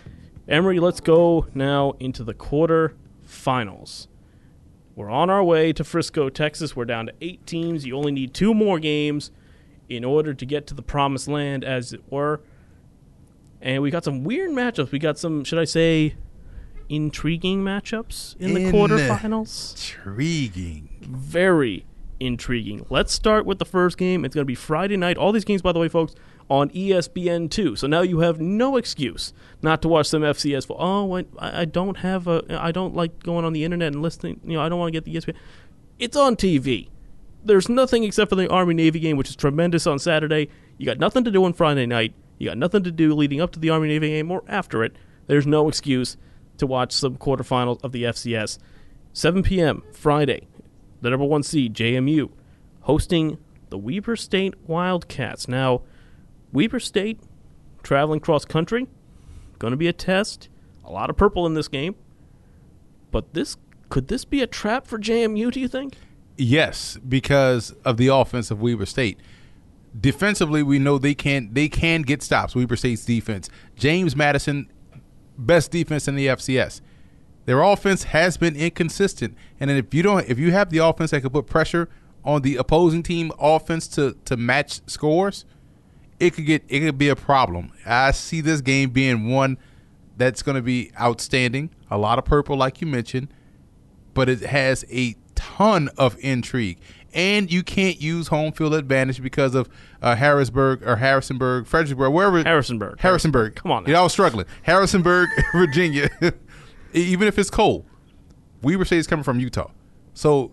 [0.48, 4.08] Emory, let's go now into the quarter finals.
[4.94, 6.76] We're on our way to Frisco, Texas.
[6.76, 7.86] We're down to eight teams.
[7.86, 9.30] You only need two more games
[9.88, 12.42] in order to get to the promised land, as it were.
[13.60, 14.90] And we got some weird matchups.
[14.90, 16.16] We got some, should I say,
[16.88, 19.72] intriguing matchups in, in the quarterfinals.
[19.72, 20.90] Intriguing.
[21.00, 21.86] Very
[22.26, 22.86] intriguing.
[22.88, 24.24] Let's start with the first game.
[24.24, 25.16] It's going to be Friday night.
[25.16, 26.14] All these games, by the way, folks,
[26.48, 27.78] on ESPN2.
[27.78, 30.66] So now you have no excuse not to watch some FCS.
[30.70, 32.42] Oh, I, I don't have a.
[32.50, 34.40] I don't like going on the internet and listening.
[34.44, 35.36] You know, I don't want to get the ESPN.
[35.98, 36.88] It's on TV.
[37.44, 40.48] There's nothing except for the Army Navy game, which is tremendous on Saturday.
[40.78, 42.14] You got nothing to do on Friday night.
[42.38, 44.94] You got nothing to do leading up to the Army Navy game or after it.
[45.26, 46.16] There's no excuse
[46.58, 48.58] to watch some quarterfinals of the FCS.
[49.12, 49.82] 7 p.m.
[49.92, 50.48] Friday
[51.02, 52.30] the number one seed, JMU,
[52.82, 53.36] hosting
[53.68, 55.48] the Weber State Wildcats.
[55.48, 55.82] Now,
[56.52, 57.20] Weber State
[57.82, 58.86] traveling cross country,
[59.58, 60.48] going to be a test.
[60.84, 61.94] A lot of purple in this game.
[63.10, 63.56] But this
[63.88, 65.96] could this be a trap for JMU, do you think?
[66.38, 69.18] Yes, because of the offense of Weber State.
[69.98, 72.54] Defensively, we know they can they can get stops.
[72.54, 73.50] Weber State's defense.
[73.76, 74.70] James Madison,
[75.36, 76.80] best defense in the FCS.
[77.44, 81.22] Their offense has been inconsistent, and if you don't, if you have the offense that
[81.22, 81.88] can put pressure
[82.24, 85.44] on the opposing team offense to to match scores,
[86.20, 87.72] it could get it could be a problem.
[87.84, 89.58] I see this game being one
[90.16, 91.70] that's going to be outstanding.
[91.90, 93.28] A lot of purple, like you mentioned,
[94.14, 96.78] but it has a ton of intrigue.
[97.14, 99.68] And you can't use home field advantage because of
[100.00, 102.42] uh, Harrisburg or Harrisonburg, Fredericksburg, wherever.
[102.42, 103.00] Harrisonburg.
[103.00, 103.54] Harrisonburg.
[103.54, 103.84] Come on.
[103.84, 103.90] Now.
[103.90, 104.46] Yeah, I was struggling.
[104.62, 106.08] Harrisonburg, Virginia.
[106.92, 107.84] even if it's cold.
[108.62, 109.70] Weber State is coming from Utah,
[110.14, 110.52] so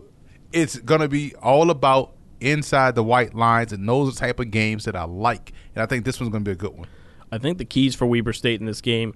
[0.52, 4.86] it's gonna be all about inside the white lines, and those are type of games
[4.86, 5.54] that I like.
[5.76, 6.88] And I think this one's gonna be a good one.
[7.32, 9.14] I think the keys for Weber State in this game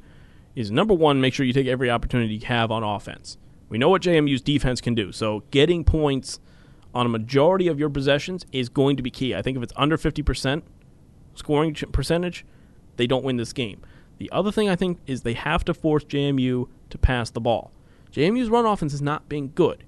[0.55, 3.37] is number one, make sure you take every opportunity you have on offense.
[3.69, 6.39] We know what JMU's defense can do, so getting points
[6.93, 9.33] on a majority of your possessions is going to be key.
[9.33, 10.61] I think if it's under 50%
[11.33, 12.45] scoring percentage,
[12.97, 13.81] they don't win this game.
[14.23, 17.73] The other thing I think is they have to force JMU to pass the ball.
[18.13, 19.83] JMU's run offense has not been good.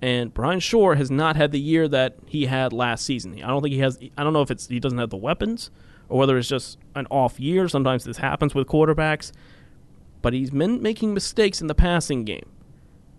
[0.00, 3.42] And Bryan Schor has not had the year that he had last season.
[3.42, 5.72] I don't think he has I don't know if it's he doesn't have the weapons
[6.08, 7.66] or whether it's just an off year.
[7.66, 9.32] Sometimes this happens with quarterbacks.
[10.20, 12.48] But he's been making mistakes in the passing game.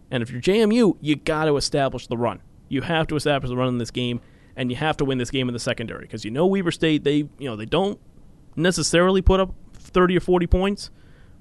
[0.10, 2.40] And if you're JMU, you got to establish the run.
[2.70, 4.22] You have to establish the run in this game,
[4.56, 7.04] and you have to win this game in the secondary because you know Weber State
[7.04, 8.00] they you know they don't
[8.56, 9.54] necessarily put up
[9.94, 10.90] 30 or 40 points,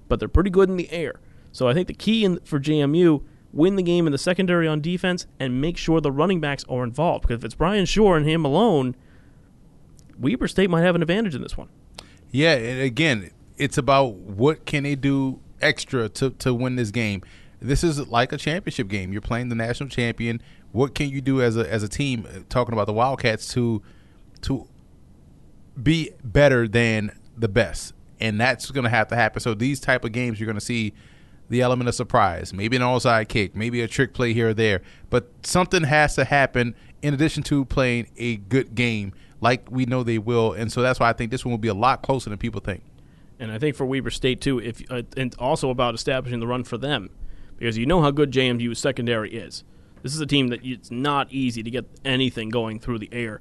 [0.09, 1.21] but they're pretty good in the air.
[1.53, 3.23] So I think the key in, for JMU
[3.53, 6.85] win the game in the secondary on defense and make sure the running backs are
[6.85, 7.23] involved.
[7.23, 8.97] Because if it's Bryan Schor and him alone,
[10.19, 11.69] Weber State might have an advantage in this one.
[12.31, 17.23] Yeah, and again, it's about what can they do extra to to win this game.
[17.61, 19.13] This is like a championship game.
[19.13, 20.43] You're playing the national champion.
[20.73, 22.27] What can you do as a as a team?
[22.27, 23.83] Uh, talking about the Wildcats to
[24.43, 24.67] to
[25.81, 29.41] be better than the best, and that's going to have to happen.
[29.41, 30.95] So these type of games, you're going to see
[31.49, 32.55] the element of surprise.
[32.55, 36.25] Maybe an onside kick, maybe a trick play here or there, but something has to
[36.25, 40.53] happen in addition to playing a good game like we know they will.
[40.53, 42.61] And so that's why I think this one will be a lot closer than people
[42.61, 42.85] think.
[43.41, 46.63] And I think for Weber State too, if uh, and also about establishing the run
[46.63, 47.11] for them,
[47.59, 49.65] because you know how good JMU's secondary is.
[50.03, 53.41] This is a team that it's not easy to get anything going through the air.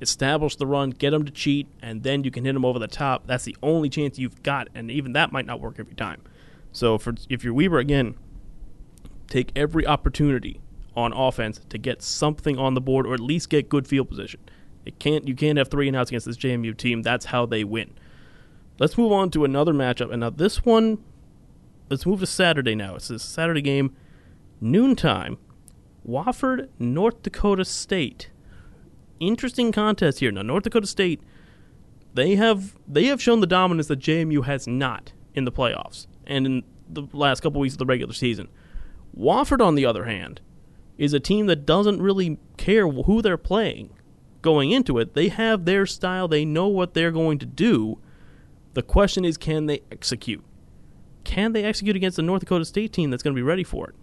[0.00, 2.88] Establish the run, get them to cheat, and then you can hit them over the
[2.88, 3.26] top.
[3.26, 6.22] That's the only chance you've got, and even that might not work every time.
[6.72, 8.14] So for if you're Weber again,
[9.28, 10.60] take every opportunity
[10.96, 14.40] on offense to get something on the board or at least get good field position.
[14.84, 17.02] It can't you can't have three and outs against this JMU team.
[17.02, 17.92] That's how they win.
[18.78, 20.10] Let's move on to another matchup.
[20.10, 20.98] And now this one
[21.90, 22.94] let's move to Saturday now.
[22.96, 23.94] It's a Saturday game,
[24.60, 25.38] noontime.
[26.08, 28.30] Wofford, North Dakota State.
[29.20, 30.32] Interesting contest here.
[30.32, 31.20] Now North Dakota State,
[32.14, 36.46] they have they have shown the dominance that JMU has not in the playoffs and
[36.46, 38.48] in the last couple weeks of the regular season.
[39.16, 40.40] Wofford, on the other hand,
[40.98, 43.90] is a team that doesn't really care who they're playing
[44.42, 45.14] going into it.
[45.14, 47.98] They have their style, they know what they're going to do.
[48.74, 50.44] The question is, can they execute?
[51.24, 53.90] Can they execute against the North Dakota State team that's going to be ready for
[53.90, 53.94] it?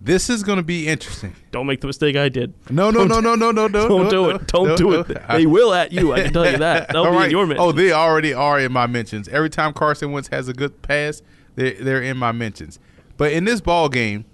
[0.00, 1.34] This is going to be interesting.
[1.50, 2.54] Don't make the mistake I did.
[2.70, 3.68] No, no, no, no, no, no, no.
[3.88, 4.46] Don't no, do it.
[4.46, 5.00] Don't no, do no.
[5.00, 5.28] it.
[5.28, 6.12] They will at you.
[6.12, 6.94] I can tell you that.
[6.96, 7.24] All be right.
[7.26, 7.66] in your mentions.
[7.66, 9.28] Oh, they already are in my mentions.
[9.28, 11.20] Every time Carson Wentz has a good pass,
[11.56, 12.78] they're, they're in my mentions.
[13.16, 14.24] But in this ball game,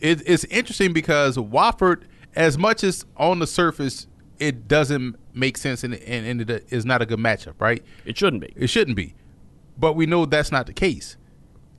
[0.00, 2.02] it, it's interesting because Wofford,
[2.34, 4.06] as much as on the surface
[4.40, 7.84] it doesn't make sense and, and, and it is not a good matchup, right?
[8.04, 8.52] it shouldn't be.
[8.56, 9.14] It shouldn't be.
[9.78, 11.16] But we know that's not the case.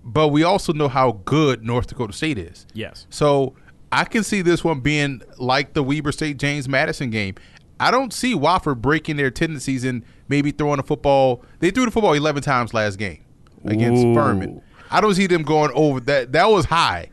[0.04, 2.66] But we also know how good North Dakota State is.
[2.74, 3.06] Yes.
[3.10, 3.56] So
[3.91, 7.36] I can see this one being like the Weber State James Madison game.
[7.80, 11.43] I don't see Wofford breaking their tendencies and maybe throwing a football.
[11.60, 13.24] They threw the football 11 times last game
[13.66, 14.14] against Ooh.
[14.14, 14.62] Furman.
[14.91, 16.32] I don't see them going over that.
[16.32, 17.10] That was high.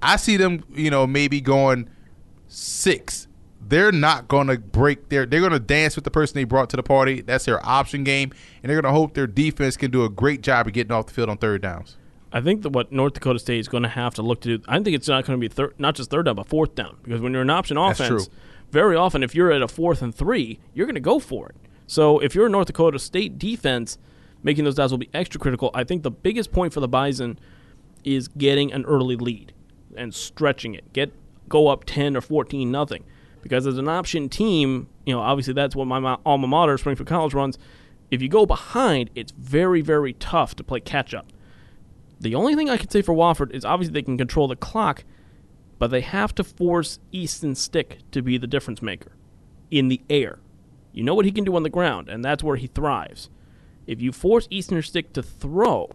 [0.00, 1.88] I see them, you know, maybe going
[2.48, 3.28] six.
[3.60, 5.24] They're not going to break their.
[5.24, 7.20] They're going to dance with the person they brought to the party.
[7.20, 8.32] That's their option game,
[8.62, 11.06] and they're going to hope their defense can do a great job of getting off
[11.06, 11.96] the field on third downs.
[12.32, 14.64] I think that what North Dakota State is going to have to look to do.
[14.66, 16.96] I think it's not going to be third, not just third down, but fourth down.
[17.02, 18.30] Because when you're an option offense,
[18.70, 21.56] very often if you're at a fourth and three, you're going to go for it.
[21.86, 23.98] So if you're a North Dakota State defense,
[24.42, 25.70] making those downs will be extra critical.
[25.74, 27.38] I think the biggest point for the Bison
[28.02, 29.52] is getting an early lead
[29.94, 30.92] and stretching it.
[30.92, 31.12] Get
[31.48, 33.04] go up ten or fourteen nothing.
[33.42, 37.34] Because as an option team, you know, obviously that's what my alma mater, Springfield College,
[37.34, 37.58] runs.
[38.10, 41.31] If you go behind, it's very, very tough to play catch up.
[42.22, 45.04] The only thing I can say for Wofford is obviously they can control the clock,
[45.78, 49.12] but they have to force Easton Stick to be the difference maker
[49.72, 50.38] in the air.
[50.92, 53.28] You know what he can do on the ground, and that's where he thrives.
[53.88, 55.90] If you force Easton Stick to throw,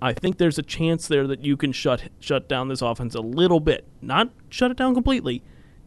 [0.00, 3.20] I think there's a chance there that you can shut shut down this offense a
[3.20, 3.86] little bit.
[4.00, 5.42] Not shut it down completely,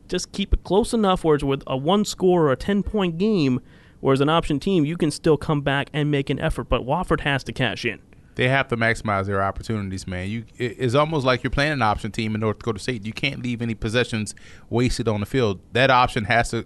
[0.07, 3.17] just keep it close enough where it's with a one score or a ten point
[3.17, 3.59] game,
[4.01, 6.69] whereas an option team you can still come back and make an effort.
[6.69, 8.01] But Wofford has to cash in.
[8.35, 10.27] They have to maximize their opportunities, man.
[10.29, 13.05] You it's almost like you're playing an option team in North Dakota State.
[13.05, 14.33] You can't leave any possessions
[14.69, 15.59] wasted on the field.
[15.73, 16.65] That option has to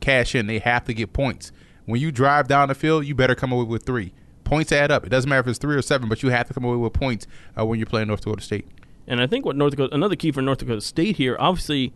[0.00, 0.46] cash in.
[0.46, 1.52] They have to get points.
[1.84, 4.12] When you drive down the field, you better come away with three.
[4.44, 5.04] Points add up.
[5.04, 6.92] It doesn't matter if it's three or seven, but you have to come away with
[6.92, 7.26] points
[7.58, 8.66] uh, when you're playing North Dakota State.
[9.06, 11.92] And I think what North Dakota, another key for North Dakota State here, obviously,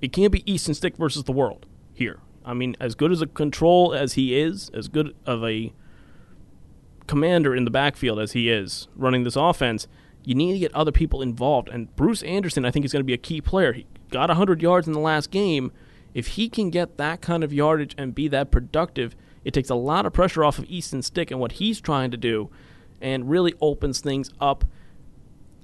[0.00, 2.20] it can't be Easton Stick versus the world here.
[2.44, 5.72] I mean, as good as a control as he is, as good of a
[7.10, 9.88] commander in the backfield as he is running this offense,
[10.22, 11.68] you need to get other people involved.
[11.68, 13.72] And Bruce Anderson, I think, is going to be a key player.
[13.72, 15.72] He got 100 yards in the last game.
[16.14, 19.74] If he can get that kind of yardage and be that productive, it takes a
[19.74, 22.48] lot of pressure off of Easton Stick and what he's trying to do
[23.00, 24.64] and really opens things up.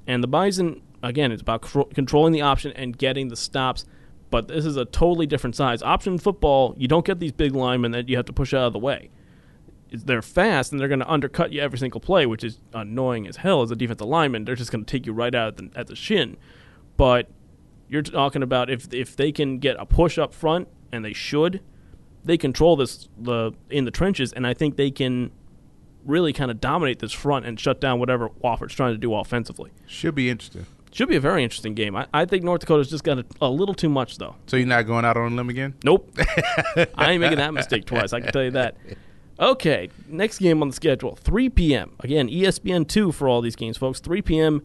[0.05, 1.63] And the Bison, again, it's about
[1.95, 3.85] controlling the option and getting the stops.
[4.31, 5.81] But this is a totally different size.
[5.81, 8.73] Option football, you don't get these big linemen that you have to push out of
[8.73, 9.11] the way.
[9.91, 13.37] They're fast and they're going to undercut you every single play, which is annoying as
[13.37, 14.45] hell as a defensive lineman.
[14.45, 16.37] They're just going to take you right out at the, at the shin.
[16.97, 17.29] But
[17.89, 21.61] you're talking about if if they can get a push up front, and they should,
[22.25, 25.31] they control this the in the trenches, and I think they can
[26.05, 29.73] really kind of dominate this front and shut down whatever Wofford's trying to do offensively.
[29.87, 30.67] Should be interesting.
[30.93, 31.95] Should be a very interesting game.
[31.95, 34.37] I, I think North Dakota's just got a, a little too much, though.
[34.47, 35.75] So you're not going out on a limb again?
[35.85, 36.11] Nope.
[36.95, 38.13] I ain't making that mistake twice.
[38.13, 38.77] I can tell you that.
[39.39, 41.93] Okay, next game on the schedule, 3 p.m.
[42.01, 44.01] Again, ESPN 2 for all these games, folks.
[44.01, 44.63] 3 p.m.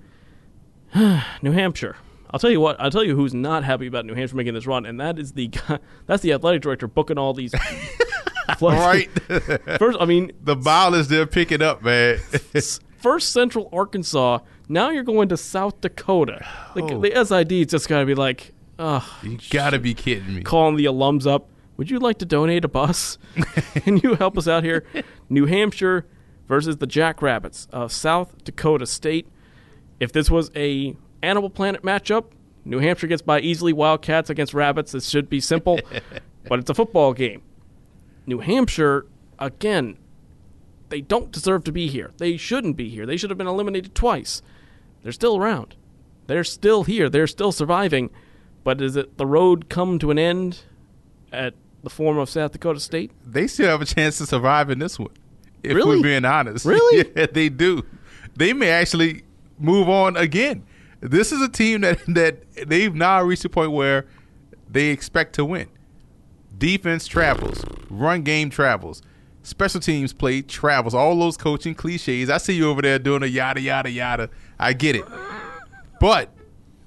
[1.41, 1.97] New Hampshire.
[2.33, 2.79] I'll tell you what.
[2.79, 5.33] I'll tell you who's not happy about New Hampshire making this run, and that is
[5.33, 7.53] the guy, that's the athletic director booking all these.
[8.61, 9.09] right.
[9.77, 12.17] First, I mean, the mileage they're picking up, man.
[12.99, 16.45] First Central Arkansas Now you're going to South Dakota.
[16.75, 17.01] Like Oh.
[17.01, 20.41] the SID just got to be like, ugh, You gotta be kidding me.
[20.43, 21.47] calling the alums up.
[21.81, 23.17] Would you like to donate a bus?
[23.73, 24.85] Can you help us out here?
[25.29, 26.05] New Hampshire
[26.47, 29.27] versus the Jackrabbits of South Dakota State.
[29.99, 32.25] If this was a Animal Planet matchup,
[32.65, 33.73] New Hampshire gets by easily.
[33.73, 34.91] Wildcats against Rabbits.
[34.91, 35.79] This should be simple,
[36.47, 37.41] but it's a football game.
[38.27, 39.07] New Hampshire,
[39.39, 39.97] again,
[40.89, 42.11] they don't deserve to be here.
[42.19, 43.07] They shouldn't be here.
[43.07, 44.43] They should have been eliminated twice.
[45.01, 45.75] They're still around.
[46.27, 47.09] They're still here.
[47.09, 48.11] They're still surviving.
[48.63, 50.59] But is it the road come to an end
[51.33, 53.11] at the former of South Dakota State?
[53.25, 55.09] They still have a chance to survive in this one.
[55.63, 55.97] If Really?
[55.97, 56.65] we're being honest.
[56.65, 57.09] Really?
[57.15, 57.83] yeah, they do.
[58.35, 59.23] They may actually
[59.59, 60.63] move on again.
[61.01, 64.05] This is a team that, that they've now reached a point where
[64.69, 65.67] they expect to win.
[66.57, 69.01] Defense travels, run game travels,
[69.41, 72.29] special teams play travels, all those coaching cliches.
[72.29, 74.29] I see you over there doing a yada yada yada.
[74.59, 75.05] I get it.
[75.99, 76.29] But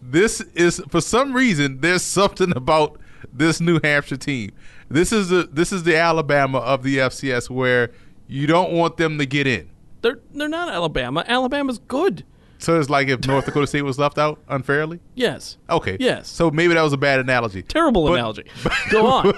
[0.01, 3.01] this is for some reason there's something about
[3.32, 4.53] this New Hampshire team.
[4.89, 7.91] This is the this is the Alabama of the FCS where
[8.28, 9.70] you don't want them to get in.
[10.03, 11.24] They're they're not Alabama.
[11.26, 12.24] Alabama's good.
[12.59, 15.01] So it's like if North Dakota State was left out unfairly.
[15.14, 15.59] Yes.
[15.68, 15.99] Okay.
[16.01, 16.28] Yes.
[16.28, 17.62] So maybe that was a bad analogy.
[17.62, 18.45] Terrible But- analogy.
[18.91, 19.35] Go on.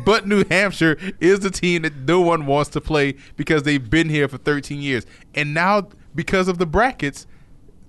[0.04, 4.08] but New Hampshire is the team that no one wants to play because they've been
[4.08, 5.06] here for 13 years.
[5.36, 7.28] And now, because of the brackets,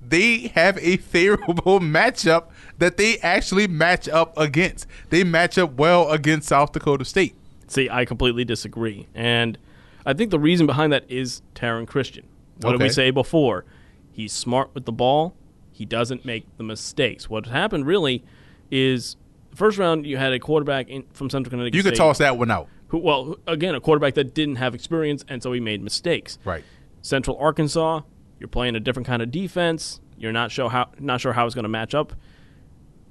[0.10, 2.46] they have a favorable matchup
[2.78, 4.88] that they actually match up against.
[5.10, 7.36] They match up well against South Dakota State.
[7.68, 9.08] See, I completely disagree.
[9.16, 9.58] And
[10.06, 12.26] I think the reason behind that is Taryn Christion.
[12.62, 13.66] What did we say before?
[14.12, 15.36] He's smart with the ball.
[15.72, 17.30] He doesn't make the mistakes.
[17.30, 18.24] What happened really
[18.72, 19.18] is
[19.54, 22.38] first round you had a quarterback in, from Central Connecticut You could State toss that
[22.38, 22.70] one out.
[22.90, 26.38] who, well, again, a quarterback that didn't have experience, and so he made mistakes.
[26.46, 26.64] Right.
[27.02, 28.02] Central Arkansas,
[28.40, 30.00] you're playing a different kind of defense.
[30.18, 32.14] You're not sure how not sure how it's going to match up.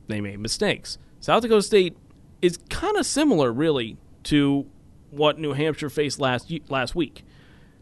[0.09, 0.99] They made mistakes.
[1.21, 1.97] South Dakota State
[2.43, 4.67] is kind of similar, really, to
[5.11, 7.25] what New Hampshire faced last last week.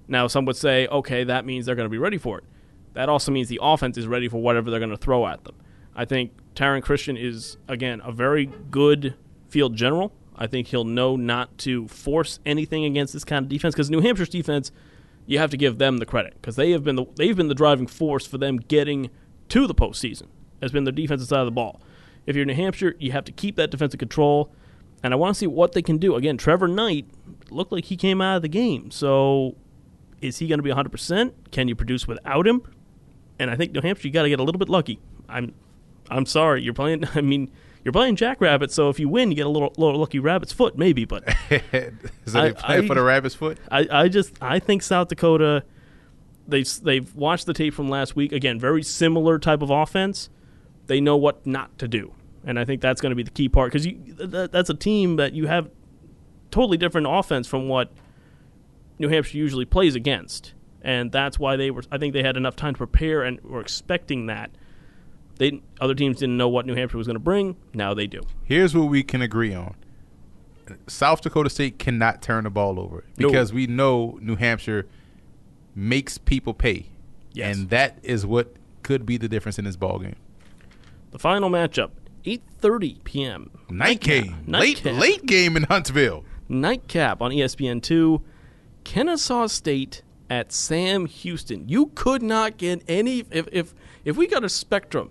[0.08, 2.44] Now, some would say, okay, that means they're going to be ready for it.
[2.94, 5.54] That also means the offense is ready for whatever they're going to throw at them.
[5.94, 9.14] I think Taryn Christion is again a very good
[9.48, 10.12] field general.
[10.34, 14.00] I think he'll know not to force anything against this kind of defense because New
[14.00, 14.72] Hampshire's defense,
[15.26, 17.54] you have to give them the credit because they have been the, they've been the
[17.54, 19.10] driving force for them getting
[19.48, 20.28] to the postseason.
[20.60, 21.80] Has been their defensive side of the ball.
[22.26, 24.52] If you're New Hampshire, you have to keep that defensive control,
[25.02, 26.14] and I want to see what they can do.
[26.14, 27.06] Again, Trevor Knight
[27.50, 29.56] looked like he came out of the game, so
[30.20, 31.32] is he going to be 100%?
[31.50, 32.62] Can you produce without him?
[33.38, 35.00] And I think New Hampshire, you got to get a little bit lucky.
[35.28, 35.52] I'm,
[36.08, 37.04] I'm sorry, you're playing.
[37.14, 37.50] I mean,
[37.84, 40.78] you're playing Jackrabbit, so if you win, you get a little, little lucky rabbit's foot,
[40.78, 41.04] maybe.
[41.04, 41.24] But
[42.26, 43.58] so I- they play I- for the rabbit's foot?
[43.70, 45.64] I, I just, I think South Dakota,
[46.46, 48.32] they they've watched the tape from last week.
[48.32, 50.28] Again, very similar type of offense.
[50.86, 52.12] They know what not to do,
[52.44, 53.86] and I think that's going to be the key part because
[54.18, 55.70] that, that's a team that you have
[56.50, 57.90] totally different offense from what
[58.98, 60.52] New Hampshire usually plays against,
[60.82, 61.82] and that's why they were.
[61.90, 64.50] I think they had enough time to prepare and were expecting that.
[65.42, 67.56] They other teams didn't know what New Hampshire was going to bring.
[67.74, 68.20] Now they do.
[68.44, 69.74] Here's what we can agree on.
[70.86, 73.26] South Dakota State cannot turn the ball over No.
[73.26, 74.86] because we know New Hampshire
[75.74, 76.86] makes people pay.
[77.32, 77.56] Yes.
[77.56, 80.14] And that is what could be the difference in this ball game.
[81.10, 81.90] The final matchup,
[82.24, 83.50] 8:30 p.m.
[83.68, 84.44] Night game.
[84.46, 86.24] Late late game in Huntsville.
[86.48, 88.22] Nightcap on E ESPN2.
[88.84, 91.68] Kennesaw State at Sam Houston.
[91.68, 93.74] You could not get any if if
[94.04, 95.10] if we got a spectrum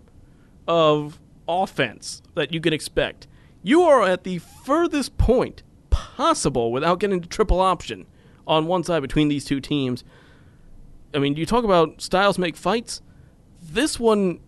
[0.72, 1.20] of
[1.50, 3.28] offense that you can expect.
[3.62, 8.08] You are at the furthest point possible without getting to triple option
[8.48, 10.06] on one side between these two teams.
[11.14, 13.02] I mean, you talk about styles make fights.
[13.62, 14.40] This one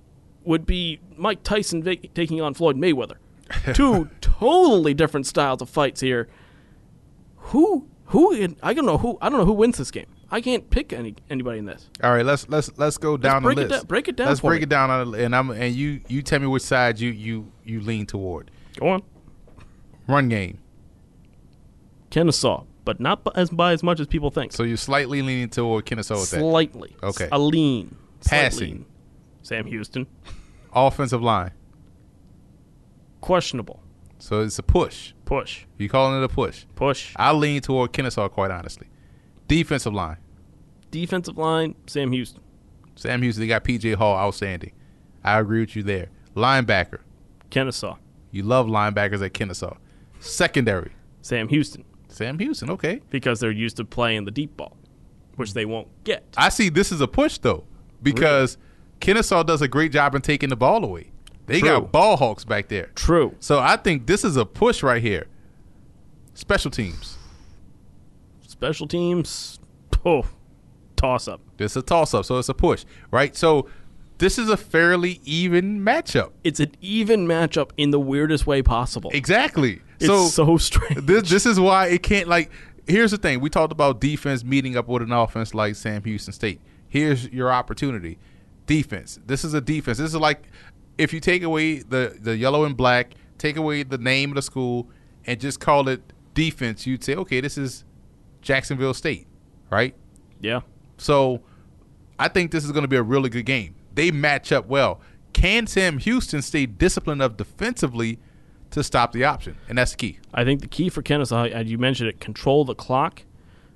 [0.45, 3.17] would be Mike Tyson va- taking on Floyd Mayweather.
[3.73, 6.27] Two totally different styles of fights here.
[7.51, 10.07] Who who in, I don't know who I don't know who wins this game.
[10.33, 11.89] I can't pick any anybody in this.
[12.03, 13.81] All right, let's let's let's go down break the it list.
[13.83, 14.63] down- break it down Let's break me.
[14.63, 17.79] it down, on and I'm and you you tell me which side you you you
[17.81, 18.49] lean toward.
[18.77, 19.03] Go on.
[20.07, 20.57] Run game.
[22.09, 24.53] Kennesaw, but not b- as by as much as people think.
[24.53, 26.39] So you're slightly leaning toward Kennesaw with that.
[26.39, 26.95] Slightly.
[27.03, 27.29] Okay.
[27.31, 27.95] A lean.
[28.25, 28.85] Passing.
[29.43, 30.07] Sam Houston.
[30.73, 31.51] Offensive line.
[33.21, 33.81] Questionable.
[34.19, 35.13] So it's a push.
[35.25, 35.65] Push.
[35.77, 36.65] You calling it a push?
[36.75, 37.13] Push.
[37.17, 38.87] I lean toward Kennesaw, quite honestly.
[39.47, 40.17] Defensive line.
[40.93, 42.39] Defensive line, Sam Houston.
[42.95, 44.73] Sam Houston, they got PJ Hall, outstanding.
[45.23, 46.09] I agree with you there.
[46.35, 46.99] Linebacker.
[47.49, 47.97] Kennesaw.
[48.29, 49.75] You love linebackers at Kennesaw.
[50.19, 50.91] Secondary.
[51.23, 51.83] Sam Houston.
[52.09, 53.01] Sam Houston, okay.
[53.09, 54.77] Because they're used to playing the deep ball,
[55.35, 56.25] which they won't get.
[56.37, 57.63] I see this is a push though,
[58.03, 58.59] because
[58.99, 61.11] Kennesaw does a great job in taking the ball away.
[61.47, 61.69] They True.
[61.69, 62.91] got ball hawks back there.
[62.93, 63.35] True.
[63.39, 65.25] So I think this is a push right here.
[66.35, 67.17] Special teams.
[68.47, 69.59] Special teams,
[70.05, 70.25] oh,
[71.03, 71.41] toss up.
[71.57, 73.35] This is a toss up, so it's a push, right?
[73.35, 73.67] So
[74.19, 76.31] this is a fairly even matchup.
[76.43, 79.11] It's an even matchup in the weirdest way possible.
[79.13, 79.81] Exactly.
[79.97, 81.05] It's so so, strange.
[81.05, 82.51] this this is why it can't like
[82.87, 83.41] here's the thing.
[83.41, 86.61] We talked about defense meeting up with an offense like Sam Houston State.
[86.87, 88.17] Here's your opportunity.
[88.65, 89.19] Defense.
[89.25, 89.97] This is a defense.
[89.97, 90.43] This is like
[90.97, 94.41] if you take away the the yellow and black, take away the name of the
[94.41, 94.89] school
[95.25, 96.01] and just call it
[96.33, 97.83] defense, you'd say, okay, this is
[98.41, 99.27] Jacksonville State,
[99.69, 99.95] right?
[100.43, 100.61] yeah.
[100.97, 101.41] So
[102.19, 103.75] I think this is going to be a really good game.
[103.93, 105.01] They match up well.
[105.33, 108.19] Can Sam Houston stay disciplined enough defensively
[108.71, 109.57] to stop the option?
[109.67, 110.19] And that's the key.
[110.33, 113.23] I think the key for Kennesaw, as you mentioned it, control the clock.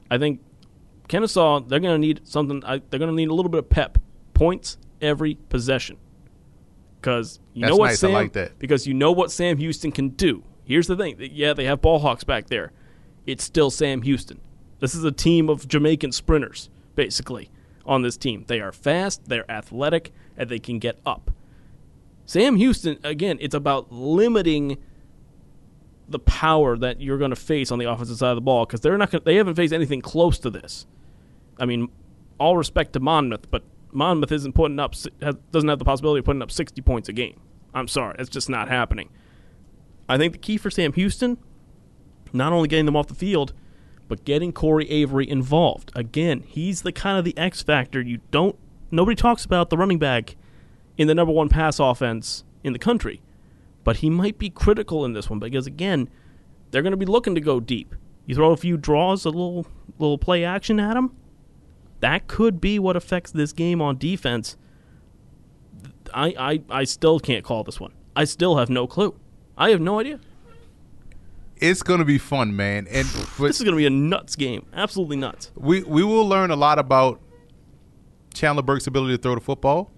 [0.09, 0.41] I think
[1.07, 2.59] Kennesaw, they're going to need something.
[2.61, 3.97] They're going to need a little bit of pep,
[4.33, 5.97] points every possession,
[6.99, 7.99] because you That's know what nice.
[7.99, 10.43] Sam, like because you know what Sam Houston can do.
[10.65, 12.71] Here's the thing: yeah, they have ball hawks back there.
[13.25, 14.39] It's still Sam Houston.
[14.79, 17.49] This is a team of Jamaican sprinters, basically,
[17.85, 18.43] on this team.
[18.47, 21.31] They are fast, they're athletic, and they can get up.
[22.25, 24.77] Sam Houston, again, it's about limiting
[26.09, 28.81] the power that you're going to face on the offensive side of the ball because
[28.81, 29.11] they're not.
[29.11, 30.85] Gonna, they haven't faced anything close to this.
[31.57, 31.87] I mean,
[32.37, 34.93] all respect to Monmouth, but Monmouth isn't putting up
[35.51, 37.39] doesn't have the possibility of putting up 60 points a game.
[37.73, 39.09] I'm sorry, it's just not happening.
[40.09, 41.37] I think the key for Sam Houston,
[42.33, 43.53] not only getting them off the field,
[44.07, 45.91] but getting Corey Avery involved.
[45.95, 48.57] Again, he's the kind of the X factor you don't.
[48.91, 50.35] Nobody talks about the running back
[50.97, 53.21] in the number one pass offense in the country,
[53.83, 56.09] but he might be critical in this one because again,
[56.71, 57.95] they're going to be looking to go deep.
[58.25, 59.67] You throw a few draws, a little
[59.99, 61.15] little play action at him.
[61.99, 64.57] That could be what affects this game on defense.
[66.13, 67.93] I, I, I still can't call this one.
[68.15, 69.19] I still have no clue.
[69.57, 70.19] I have no idea.
[71.61, 72.87] It's going to be fun, man.
[72.89, 74.65] And but This is going to be a nuts game.
[74.73, 75.51] Absolutely nuts.
[75.55, 77.21] we we will learn a lot about
[78.33, 79.91] Chandler Burks' ability to throw the football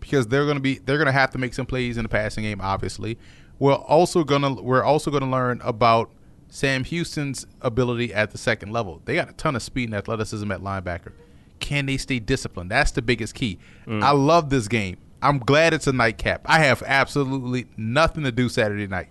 [0.00, 2.08] because they're going to be they're going to have to make some plays in the
[2.08, 2.60] passing game.
[2.60, 3.18] Obviously,
[3.58, 6.10] we're also to we're also going to learn about
[6.48, 9.00] Sam Houston's ability at the second level.
[9.04, 11.12] They got a ton of speed and athleticism at linebacker.
[11.58, 12.70] Can they stay disciplined?
[12.70, 13.58] That's the biggest key.
[13.86, 14.02] Mm.
[14.02, 14.98] I love this game.
[15.22, 16.42] I'm glad it's a nightcap.
[16.44, 19.08] I have absolutely nothing to do Saturday night.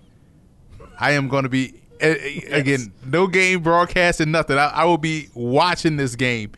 [0.99, 4.57] I am going to be a- a- again no game broadcast and nothing.
[4.57, 6.51] I, I will be watching this game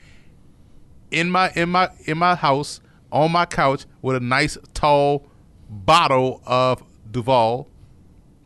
[1.11, 2.81] in my in my in my house
[3.11, 5.25] on my couch with a nice tall
[5.69, 7.67] bottle of Duvel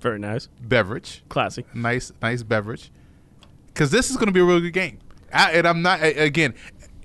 [0.02, 0.48] Very nice.
[0.62, 1.66] beverage, Classy.
[1.74, 2.92] nice nice beverage,
[3.68, 5.00] because this is going to be a really good game.
[5.34, 6.54] I, and I'm not again.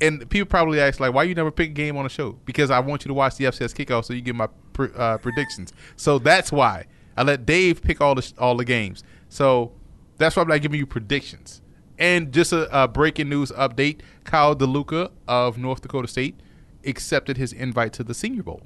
[0.01, 2.33] And people probably ask like, why you never pick a game on the show?
[2.45, 5.19] Because I want you to watch the FCS kickoff so you get my pr- uh,
[5.19, 5.73] predictions.
[5.97, 6.87] So that's why
[7.17, 9.03] I let Dave pick all the all the games.
[9.29, 9.73] So
[10.19, 11.61] that's why I'm not giving you predictions.
[11.99, 16.41] And just a, a breaking news update: Kyle DeLuca of North Dakota State
[16.85, 18.63] accepted his invite to the Senior Bowl.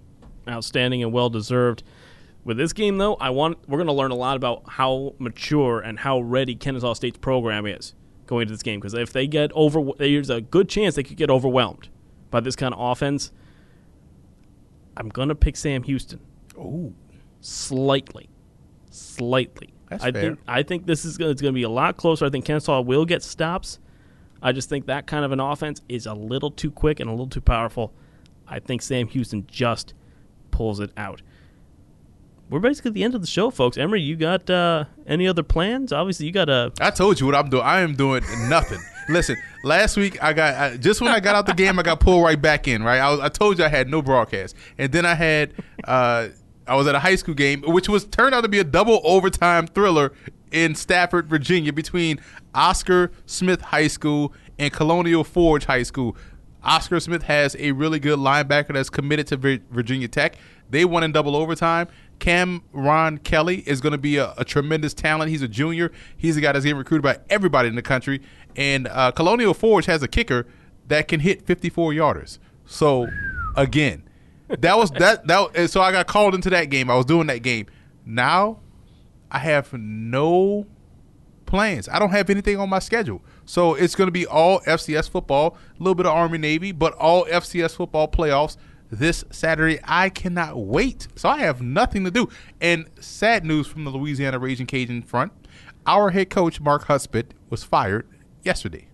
[0.48, 1.82] outstanding and well deserved.
[2.44, 5.80] With this game, though, I want we're going to learn a lot about how mature
[5.80, 7.94] and how ready Kennesaw State's program is
[8.26, 8.80] going into this game.
[8.80, 11.88] Because if they get over, there's a good chance they could get overwhelmed
[12.30, 13.32] by this kind of offense.
[14.96, 16.20] I'm going to pick Sam Houston
[16.58, 16.92] Oh,
[17.40, 18.28] slightly,
[19.00, 19.70] slightly.
[19.88, 20.20] That's I fair.
[20.22, 22.26] think I think this is going to be a lot closer.
[22.26, 23.78] I think Kennesaw will get stops.
[24.42, 27.12] I just think that kind of an offense is a little too quick and a
[27.12, 27.92] little too powerful.
[28.46, 29.94] I think Sam Houston just
[30.50, 31.22] pulls it out.
[32.50, 33.76] We're basically at the end of the show, folks.
[33.76, 35.92] Emory, you got uh, any other plans?
[35.92, 37.62] Obviously, you got a I told you what I'm doing.
[37.62, 38.78] I am doing nothing.
[39.10, 42.00] Listen, last week I got I, just when I got out the game, I got
[42.00, 42.82] pulled right back in.
[42.82, 45.52] Right, I, was, I told you I had no broadcast, and then I had
[45.84, 46.28] uh,
[46.68, 49.00] I was at a high school game, which was turned out to be a double
[49.04, 50.12] overtime thriller
[50.52, 52.20] in Stafford, Virginia, between
[52.54, 56.16] Oscar Smith High School and Colonial Forge High School.
[56.62, 60.36] Oscar Smith has a really good linebacker that's committed to Virginia Tech.
[60.70, 61.88] They won in double overtime.
[62.18, 65.30] Cam Ron Kelly is going to be a, a tremendous talent.
[65.30, 65.92] He's a junior.
[66.16, 68.20] He's a guy that's getting recruited by everybody in the country.
[68.56, 70.46] And uh, Colonial Forge has a kicker
[70.88, 72.38] that can hit 54 yarders.
[72.66, 73.08] So,
[73.56, 74.07] again,
[74.48, 75.50] that was that that.
[75.54, 76.90] and So I got called into that game.
[76.90, 77.66] I was doing that game.
[78.04, 78.60] Now,
[79.30, 80.66] I have no
[81.46, 81.88] plans.
[81.88, 83.22] I don't have anything on my schedule.
[83.44, 86.94] So it's going to be all FCS football, a little bit of Army Navy, but
[86.94, 88.56] all FCS football playoffs
[88.90, 89.78] this Saturday.
[89.84, 91.08] I cannot wait.
[91.16, 92.28] So I have nothing to do.
[92.60, 95.32] And sad news from the Louisiana Raging Cajun front
[95.86, 98.06] our head coach, Mark Hudspeth, was fired
[98.42, 98.87] yesterday.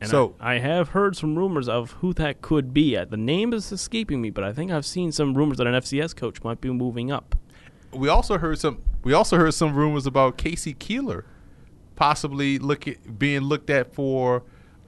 [0.00, 2.96] And So- I, I have heard some rumors of who that could be.
[2.96, 5.74] Uh, The name is escaping me, but I think I've seen some rumors that an
[5.74, 7.34] FCS coach might be moving up.
[7.92, 8.82] We also heard some.
[9.04, 10.74] We also heard some rumors about K.C.
[10.74, 11.24] Keeler
[11.94, 14.42] possibly look at, being looked at for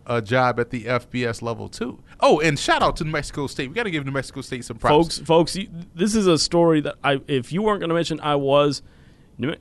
[0.06, 1.98] a job at the FBS level too.
[2.20, 3.68] Oh, and shout out to New Mexico State.
[3.68, 5.18] We got to give New Mexico State some props.
[5.18, 8.18] folks folks you, this is a story that i if you weren't going to mention
[8.20, 8.82] i was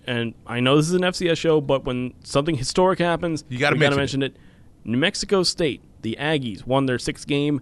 [0.08, 3.76] and i know this is an fcs show but when something historic happens You gotta
[3.76, 4.38] we gotta mention mention it.
[4.88, 7.62] New mexico state the aggies won their sixth game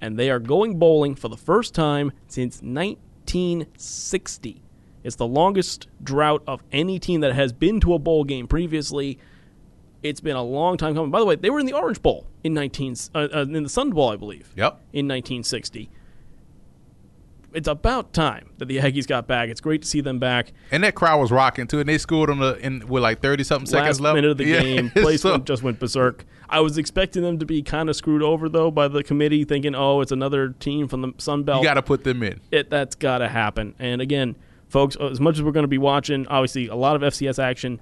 [0.00, 4.62] and they are going bowling for the first time since 1960
[5.04, 9.20] it's the longest drought of any team that has been to a bowl game previously.
[10.02, 11.12] It's been a long time coming.
[11.12, 13.68] By the way they were in the orange bowl in 19 uh, uh, in the
[13.68, 14.72] sun bowl i believe Yep.
[14.92, 15.88] in 1960
[17.54, 19.48] it's about time that the Aggies got back.
[19.48, 20.52] It's great to see them back.
[20.70, 23.44] And that crowd was rocking too, and they scored on the in with like thirty
[23.44, 24.14] something seconds Last left.
[24.16, 24.60] minute of the Yeah.
[24.62, 26.24] game, place So- just went berserk.
[26.48, 29.74] I was expecting them to be kind of screwed over though by the committee, thinking,
[29.74, 32.40] "Oh, it's another team from the Sun Belt." you got to put them in.
[32.52, 33.74] it, that's got to happen.
[33.78, 34.36] And again,
[34.68, 37.80] folks, as much as we're going to be watching, obviously, a lot of FCS action.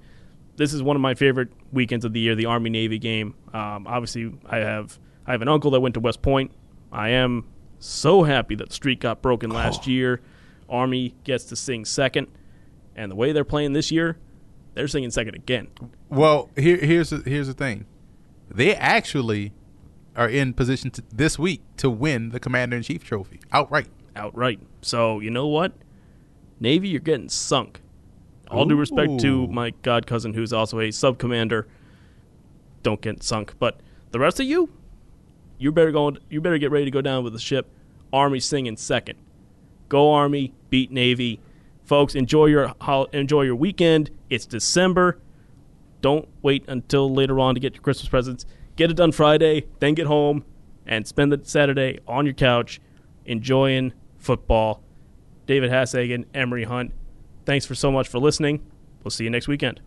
[0.56, 3.34] This is one of my favorite weekends of the year, the Army Navy game.
[3.52, 6.52] Um, obviously, I have I have an uncle that went to West Point.
[6.92, 7.44] I am
[7.84, 9.90] so happy that the streak got broken last oh.
[9.90, 10.20] year.
[10.68, 12.28] Army gets to sing second,
[12.96, 14.16] and the way they're playing this year,
[14.72, 15.68] they're singing second again.
[16.08, 17.86] Well, here here's the, here's the thing.
[18.50, 19.52] They actually
[20.16, 23.88] are in position to, this week to win the Commander in Chief trophy outright.
[24.16, 24.60] outright.
[24.80, 25.74] So you know what,
[26.60, 27.80] Navy, you're getting sunk.
[28.50, 31.66] All due respect to my god cousin, who's also a sub commander.
[32.82, 33.80] Don't get sunk, but
[34.12, 34.70] the rest of you,
[35.64, 36.12] you better go.
[36.28, 37.70] You better get ready to go down with the ship.
[38.12, 39.18] Army singing second.
[39.88, 41.40] Go Army, beat Navy,
[41.84, 42.14] folks.
[42.14, 42.74] Enjoy your
[43.14, 44.10] enjoy your weekend.
[44.28, 45.18] It's December.
[46.02, 48.44] Don't wait until later on to get your Christmas presents.
[48.76, 50.44] Get it done Friday, then get home
[50.86, 52.78] and spend the Saturday on your couch
[53.24, 54.82] enjoying football.
[55.46, 56.92] David Hashagen, Emory Hunt,
[57.46, 58.62] thanks for so much for listening.
[59.02, 59.80] We'll see you next weekend.